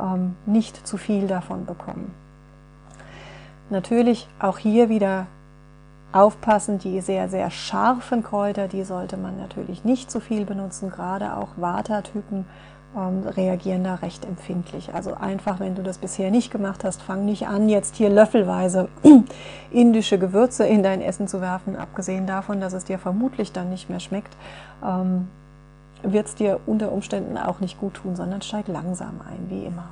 ähm, 0.00 0.36
nicht 0.46 0.86
zu 0.86 0.96
viel 0.96 1.26
davon 1.26 1.66
bekommen. 1.66 2.12
Natürlich 3.70 4.28
auch 4.40 4.58
hier 4.58 4.88
wieder 4.88 5.26
aufpassen, 6.12 6.78
die 6.78 7.00
sehr, 7.00 7.28
sehr 7.28 7.50
scharfen 7.50 8.22
Kräuter, 8.22 8.68
die 8.68 8.84
sollte 8.84 9.16
man 9.16 9.36
natürlich 9.36 9.84
nicht 9.84 10.10
zu 10.10 10.20
viel 10.20 10.44
benutzen. 10.44 10.90
Gerade 10.90 11.36
auch 11.36 11.48
Vata-Typen 11.56 12.46
ähm, 12.96 13.22
reagieren 13.26 13.84
da 13.84 13.96
recht 13.96 14.24
empfindlich. 14.24 14.94
Also 14.94 15.14
einfach, 15.14 15.60
wenn 15.60 15.74
du 15.74 15.82
das 15.82 15.98
bisher 15.98 16.30
nicht 16.30 16.50
gemacht 16.50 16.84
hast, 16.84 17.02
fang 17.02 17.24
nicht 17.24 17.46
an, 17.46 17.68
jetzt 17.68 17.96
hier 17.96 18.08
löffelweise 18.08 18.88
indische 19.70 20.18
Gewürze 20.18 20.66
in 20.66 20.82
dein 20.82 21.02
Essen 21.02 21.28
zu 21.28 21.40
werfen. 21.40 21.76
Abgesehen 21.76 22.26
davon, 22.26 22.60
dass 22.60 22.72
es 22.72 22.84
dir 22.84 22.98
vermutlich 22.98 23.52
dann 23.52 23.68
nicht 23.68 23.90
mehr 23.90 24.00
schmeckt, 24.00 24.34
ähm, 24.82 25.28
wird 26.02 26.26
es 26.26 26.34
dir 26.36 26.60
unter 26.64 26.92
Umständen 26.92 27.36
auch 27.36 27.60
nicht 27.60 27.78
gut 27.78 27.94
tun, 27.94 28.16
sondern 28.16 28.40
steig 28.40 28.68
langsam 28.68 29.20
ein, 29.28 29.50
wie 29.50 29.66
immer. 29.66 29.88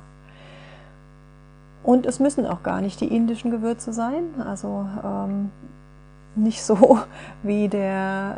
Und 1.83 2.05
es 2.05 2.19
müssen 2.19 2.45
auch 2.45 2.63
gar 2.63 2.81
nicht 2.81 2.99
die 2.99 3.15
indischen 3.15 3.51
Gewürze 3.51 3.93
sein. 3.93 4.23
Also 4.45 4.87
ähm, 5.03 5.51
nicht 6.37 6.63
so, 6.63 6.99
wie 7.43 7.67
der, 7.67 8.37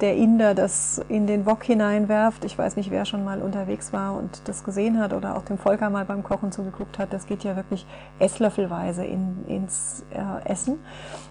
der 0.00 0.16
Inder 0.16 0.54
das 0.54 1.00
in 1.08 1.26
den 1.26 1.46
Wok 1.46 1.64
hineinwerft. 1.64 2.44
Ich 2.44 2.56
weiß 2.56 2.76
nicht, 2.76 2.90
wer 2.90 3.04
schon 3.04 3.24
mal 3.24 3.40
unterwegs 3.40 3.92
war 3.92 4.16
und 4.16 4.42
das 4.46 4.64
gesehen 4.64 4.98
hat 4.98 5.12
oder 5.12 5.36
auch 5.36 5.44
dem 5.44 5.58
Volker 5.58 5.90
mal 5.90 6.04
beim 6.04 6.22
Kochen 6.22 6.52
zugeguckt 6.52 6.98
hat. 6.98 7.12
Das 7.12 7.26
geht 7.26 7.44
ja 7.44 7.56
wirklich 7.56 7.86
esslöffelweise 8.18 9.04
in, 9.04 9.44
ins 9.46 10.04
äh, 10.10 10.48
Essen. 10.48 10.78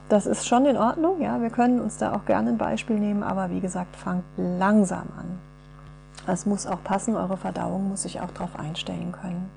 Das 0.09 0.25
ist 0.25 0.47
schon 0.47 0.65
in 0.65 0.77
Ordnung. 0.77 1.21
Ja, 1.21 1.41
wir 1.41 1.49
können 1.49 1.79
uns 1.79 1.97
da 1.97 2.13
auch 2.13 2.25
gerne 2.25 2.49
ein 2.49 2.57
Beispiel 2.57 2.97
nehmen, 2.97 3.23
aber 3.23 3.49
wie 3.51 3.59
gesagt, 3.59 3.95
fangt 3.95 4.23
langsam 4.37 5.07
an. 5.17 5.39
Es 6.27 6.45
muss 6.45 6.67
auch 6.67 6.83
passen, 6.83 7.15
eure 7.15 7.37
Verdauung 7.37 7.89
muss 7.89 8.03
sich 8.03 8.19
auch 8.19 8.31
darauf 8.31 8.59
einstellen 8.59 9.13
können. 9.13 9.49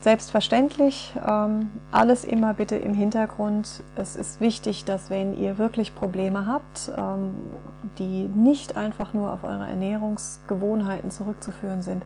Selbstverständlich, 0.00 1.12
ähm, 1.28 1.70
alles 1.92 2.24
immer 2.24 2.54
bitte 2.54 2.76
im 2.76 2.94
Hintergrund. 2.94 3.82
Es 3.96 4.16
ist 4.16 4.40
wichtig, 4.40 4.86
dass 4.86 5.10
wenn 5.10 5.38
ihr 5.38 5.58
wirklich 5.58 5.94
Probleme 5.94 6.46
habt, 6.46 6.90
ähm, 6.96 7.34
die 7.98 8.26
nicht 8.34 8.78
einfach 8.78 9.12
nur 9.12 9.30
auf 9.30 9.44
eure 9.44 9.68
Ernährungsgewohnheiten 9.68 11.10
zurückzuführen 11.10 11.82
sind, 11.82 12.02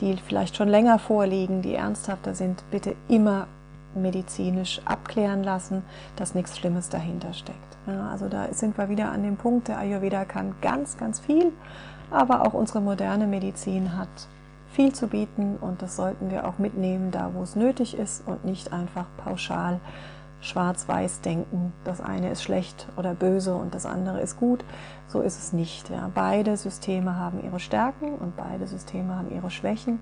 die 0.00 0.16
vielleicht 0.16 0.56
schon 0.56 0.68
länger 0.68 0.98
vorliegen, 0.98 1.60
die 1.60 1.74
ernsthafter 1.74 2.34
sind, 2.34 2.64
bitte 2.70 2.96
immer 3.06 3.48
medizinisch 3.94 4.80
abklären 4.86 5.42
lassen, 5.42 5.82
dass 6.16 6.34
nichts 6.34 6.56
Schlimmes 6.56 6.88
dahinter 6.88 7.34
steckt. 7.34 7.76
Ja, 7.86 8.08
also 8.08 8.28
da 8.28 8.46
sind 8.52 8.78
wir 8.78 8.88
wieder 8.88 9.12
an 9.12 9.22
dem 9.22 9.36
Punkt, 9.36 9.68
der 9.68 9.78
Ayurveda 9.78 10.24
kann 10.24 10.54
ganz, 10.62 10.96
ganz 10.96 11.20
viel, 11.20 11.52
aber 12.10 12.46
auch 12.46 12.54
unsere 12.54 12.80
moderne 12.80 13.26
Medizin 13.26 13.96
hat 13.96 14.08
viel 14.72 14.92
zu 14.92 15.08
bieten 15.08 15.56
und 15.60 15.82
das 15.82 15.96
sollten 15.96 16.30
wir 16.30 16.46
auch 16.46 16.58
mitnehmen, 16.58 17.10
da 17.10 17.30
wo 17.34 17.42
es 17.42 17.56
nötig 17.56 17.96
ist 17.96 18.26
und 18.26 18.44
nicht 18.44 18.72
einfach 18.72 19.06
pauschal 19.16 19.80
schwarz-weiß 20.40 21.22
denken, 21.22 21.72
das 21.84 22.00
eine 22.00 22.30
ist 22.30 22.42
schlecht 22.42 22.86
oder 22.96 23.14
böse 23.14 23.54
und 23.54 23.74
das 23.74 23.86
andere 23.86 24.20
ist 24.20 24.38
gut. 24.38 24.64
So 25.08 25.20
ist 25.20 25.38
es 25.38 25.52
nicht. 25.52 25.90
Ja. 25.90 26.10
Beide 26.14 26.56
Systeme 26.56 27.16
haben 27.16 27.42
ihre 27.42 27.60
Stärken 27.60 28.14
und 28.14 28.36
beide 28.36 28.66
Systeme 28.66 29.16
haben 29.16 29.34
ihre 29.34 29.50
Schwächen. 29.50 30.00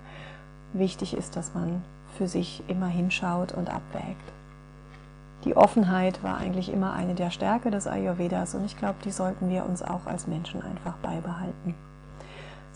Wichtig 0.73 1.15
ist, 1.15 1.35
dass 1.35 1.53
man 1.53 1.81
für 2.17 2.27
sich 2.27 2.63
immer 2.67 2.87
hinschaut 2.87 3.53
und 3.53 3.69
abwägt. 3.69 4.33
Die 5.45 5.55
Offenheit 5.55 6.23
war 6.23 6.37
eigentlich 6.37 6.71
immer 6.71 6.93
eine 6.93 7.13
der 7.13 7.29
Stärke 7.29 7.69
des 7.69 7.87
Ayurvedas 7.87 8.55
und 8.55 8.65
ich 8.65 8.77
glaube, 8.77 8.95
die 9.03 9.11
sollten 9.11 9.49
wir 9.49 9.65
uns 9.65 9.83
auch 9.83 10.07
als 10.07 10.25
Menschen 10.27 10.61
einfach 10.61 10.95
beibehalten. 10.97 11.75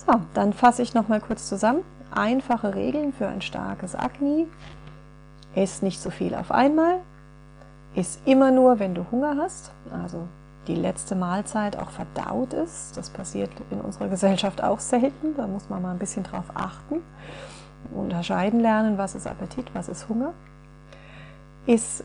So, 0.05 0.13
dann 0.33 0.53
fasse 0.53 0.81
ich 0.81 0.93
noch 0.93 1.09
mal 1.09 1.19
kurz 1.19 1.49
zusammen. 1.49 1.83
Einfache 2.11 2.73
Regeln 2.73 3.11
für 3.11 3.27
ein 3.27 3.41
starkes 3.41 3.95
Agni. 3.95 4.47
Iss 5.55 5.81
nicht 5.81 5.99
so 5.99 6.09
viel 6.09 6.35
auf 6.35 6.51
einmal. 6.51 6.99
Iss 7.95 8.19
immer 8.25 8.51
nur, 8.51 8.79
wenn 8.79 8.95
du 8.95 9.05
Hunger 9.11 9.35
hast. 9.37 9.71
Also 9.91 10.27
die 10.67 10.75
letzte 10.75 11.15
Mahlzeit 11.15 11.77
auch 11.77 11.89
verdaut 11.89 12.53
ist. 12.53 12.95
Das 12.95 13.09
passiert 13.09 13.51
in 13.71 13.81
unserer 13.81 14.07
Gesellschaft 14.07 14.63
auch 14.63 14.79
selten. 14.79 15.35
Da 15.35 15.47
muss 15.47 15.69
man 15.69 15.81
mal 15.81 15.91
ein 15.91 15.99
bisschen 15.99 16.23
drauf 16.23 16.45
achten. 16.53 17.01
Unterscheiden 17.93 18.61
lernen, 18.61 18.97
was 18.97 19.15
ist 19.15 19.27
Appetit, 19.27 19.67
was 19.73 19.89
ist 19.89 20.07
Hunger. 20.07 20.33
Iss 21.65 22.03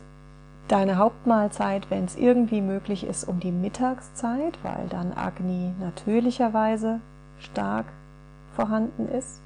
deine 0.67 0.97
Hauptmahlzeit, 0.97 1.91
wenn 1.91 2.07
es 2.07 2.17
irgendwie 2.17 2.61
möglich 2.61 3.07
ist, 3.07 3.25
um 3.25 3.39
die 3.39 3.53
Mittagszeit, 3.53 4.59
weil 4.63 4.89
dann 4.89 5.13
Agni 5.13 5.73
natürlicherweise 5.79 7.01
stark 7.45 7.87
vorhanden 8.55 9.09
ist. 9.09 9.41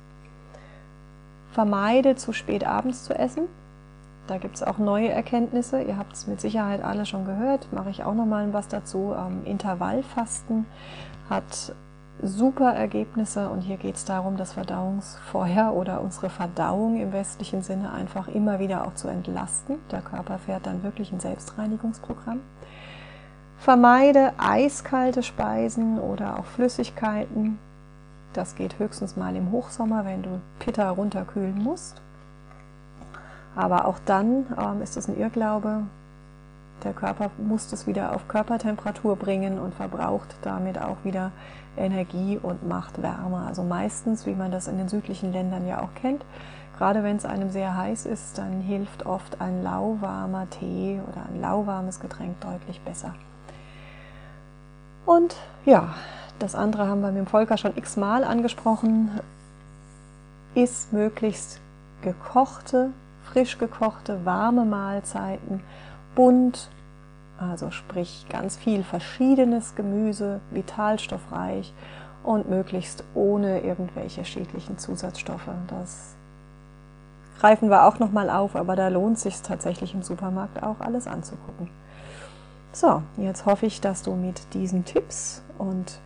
Vermeide 1.52 2.16
zu 2.16 2.32
spät 2.32 2.66
abends 2.66 3.04
zu 3.04 3.14
essen. 3.14 3.44
Da 4.26 4.37
gibt 4.37 4.56
es 4.56 4.62
auch 4.62 4.78
neue 4.78 5.08
Erkenntnisse. 5.08 5.80
Ihr 5.80 5.96
habt 5.96 6.12
es 6.12 6.26
mit 6.26 6.40
Sicherheit 6.40 6.84
alle 6.84 7.06
schon 7.06 7.24
gehört. 7.24 7.72
Mache 7.72 7.90
ich 7.90 8.04
auch 8.04 8.14
noch 8.14 8.26
mal 8.26 8.52
was 8.52 8.68
dazu. 8.68 9.14
Ähm, 9.16 9.44
Intervallfasten 9.44 10.66
hat 11.30 11.74
super 12.22 12.74
Ergebnisse 12.74 13.48
und 13.48 13.61
hier 13.61 13.76
geht 13.76 13.94
es 13.94 14.04
darum, 14.04 14.37
das 14.37 14.52
Verdauungsfeuer 14.52 15.72
oder 15.76 16.00
unsere 16.00 16.28
Verdauung 16.28 17.00
im 17.00 17.12
westlichen 17.12 17.62
Sinne 17.62 17.92
einfach 17.92 18.28
immer 18.28 18.58
wieder 18.58 18.87
auch 18.87 18.94
zu 18.94 19.08
entlasten. 19.08 19.76
Der 19.90 20.02
Körper 20.02 20.38
fährt 20.38 20.66
dann 20.66 20.82
wirklich 20.82 21.12
ein 21.12 21.20
Selbstreinigungsprogramm. 21.20 22.40
Vermeide 23.56 24.32
eiskalte 24.38 25.22
Speisen 25.22 25.98
oder 25.98 26.38
auch 26.38 26.44
Flüssigkeiten. 26.44 27.58
Das 28.38 28.55
geht 28.55 28.79
höchstens 28.79 29.16
mal 29.16 29.35
im 29.35 29.51
Hochsommer, 29.51 30.05
wenn 30.05 30.22
du 30.22 30.40
Pitta 30.61 30.90
runterkühlen 30.90 31.61
musst. 31.61 32.01
Aber 33.57 33.85
auch 33.87 33.98
dann 34.07 34.46
ähm, 34.57 34.81
ist 34.81 34.96
es 34.96 35.09
ein 35.09 35.18
Irrglaube. 35.18 35.83
Der 36.85 36.92
Körper 36.92 37.33
muss 37.37 37.72
es 37.72 37.88
wieder 37.88 38.14
auf 38.14 38.29
Körpertemperatur 38.29 39.16
bringen 39.16 39.59
und 39.59 39.74
verbraucht 39.74 40.37
damit 40.42 40.81
auch 40.81 40.98
wieder 41.03 41.33
Energie 41.77 42.38
und 42.40 42.68
macht 42.68 43.03
Wärme. 43.03 43.44
Also 43.44 43.64
meistens, 43.64 44.24
wie 44.24 44.37
man 44.37 44.53
das 44.53 44.68
in 44.68 44.79
den 44.79 44.88
südlichen 44.88 45.33
Ländern 45.33 45.66
ja 45.66 45.83
auch 45.83 45.92
kennt, 46.01 46.24
gerade 46.79 47.03
wenn 47.03 47.16
es 47.16 47.24
einem 47.24 47.51
sehr 47.51 47.77
heiß 47.77 48.07
ist, 48.07 48.38
dann 48.38 48.61
hilft 48.61 49.05
oft 49.05 49.40
ein 49.40 49.64
lauwarmer 49.64 50.48
Tee 50.48 51.01
oder 51.11 51.27
ein 51.27 51.40
lauwarmes 51.40 51.98
Getränk 51.98 52.40
deutlich 52.40 52.81
besser. 52.83 53.16
Und 55.07 55.35
ja, 55.64 55.92
das 56.38 56.55
andere 56.55 56.87
haben 56.87 57.01
wir 57.01 57.09
mit 57.09 57.18
dem 57.18 57.27
Volker 57.27 57.57
schon 57.57 57.77
x-mal 57.77 58.24
angesprochen, 58.24 59.11
ist 60.55 60.92
möglichst 60.92 61.61
gekochte, 62.03 62.90
frisch 63.24 63.59
gekochte, 63.59 64.24
warme 64.24 64.64
Mahlzeiten 64.64 65.61
bunt, 66.14 66.68
also 67.38 67.70
sprich 67.70 68.27
ganz 68.29 68.57
viel 68.57 68.83
verschiedenes 68.83 69.74
Gemüse, 69.74 70.40
vitalstoffreich 70.51 71.72
und 72.24 72.48
möglichst 72.48 73.05
ohne 73.14 73.61
irgendwelche 73.61 74.24
schädlichen 74.24 74.79
Zusatzstoffe. 74.79 75.48
Das 75.68 76.14
greifen 77.38 77.70
wir 77.70 77.85
auch 77.85 77.98
nochmal 77.98 78.31
auf, 78.31 78.57
aber 78.57 78.74
da 78.74 78.88
lohnt 78.88 79.18
sich 79.18 79.40
tatsächlich 79.42 79.94
im 79.94 80.03
Supermarkt 80.03 80.62
auch 80.62 80.81
alles 80.81 81.07
anzugucken. 81.07 81.68
So, 82.72 83.03
jetzt 83.16 83.46
hoffe 83.46 83.66
ich, 83.66 83.81
dass 83.81 84.03
du 84.03 84.14
mit 84.14 84.55
diesen 84.55 84.85
Tipps 84.85 85.42
und 85.59 86.01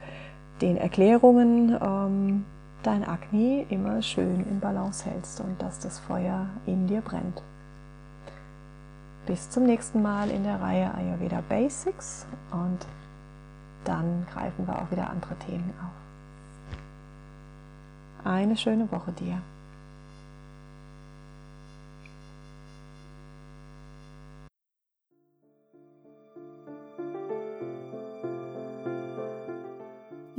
den 0.62 0.76
Erklärungen 0.76 1.76
ähm, 1.82 2.44
dein 2.82 3.04
Akne 3.04 3.66
immer 3.68 4.00
schön 4.00 4.46
in 4.48 4.60
Balance 4.60 5.04
hältst 5.04 5.40
und 5.40 5.60
dass 5.60 5.80
das 5.80 5.98
Feuer 5.98 6.46
in 6.66 6.86
dir 6.86 7.00
brennt. 7.00 7.42
Bis 9.26 9.50
zum 9.50 9.64
nächsten 9.64 10.02
Mal 10.02 10.30
in 10.30 10.44
der 10.44 10.60
Reihe 10.60 10.94
Ayurveda 10.94 11.42
Basics 11.48 12.26
und 12.50 12.78
dann 13.84 14.26
greifen 14.32 14.66
wir 14.66 14.80
auch 14.80 14.90
wieder 14.90 15.10
andere 15.10 15.34
Themen 15.46 15.72
auf. 15.80 15.92
Eine 18.24 18.56
schöne 18.56 18.90
Woche 18.90 19.12
dir. 19.12 19.38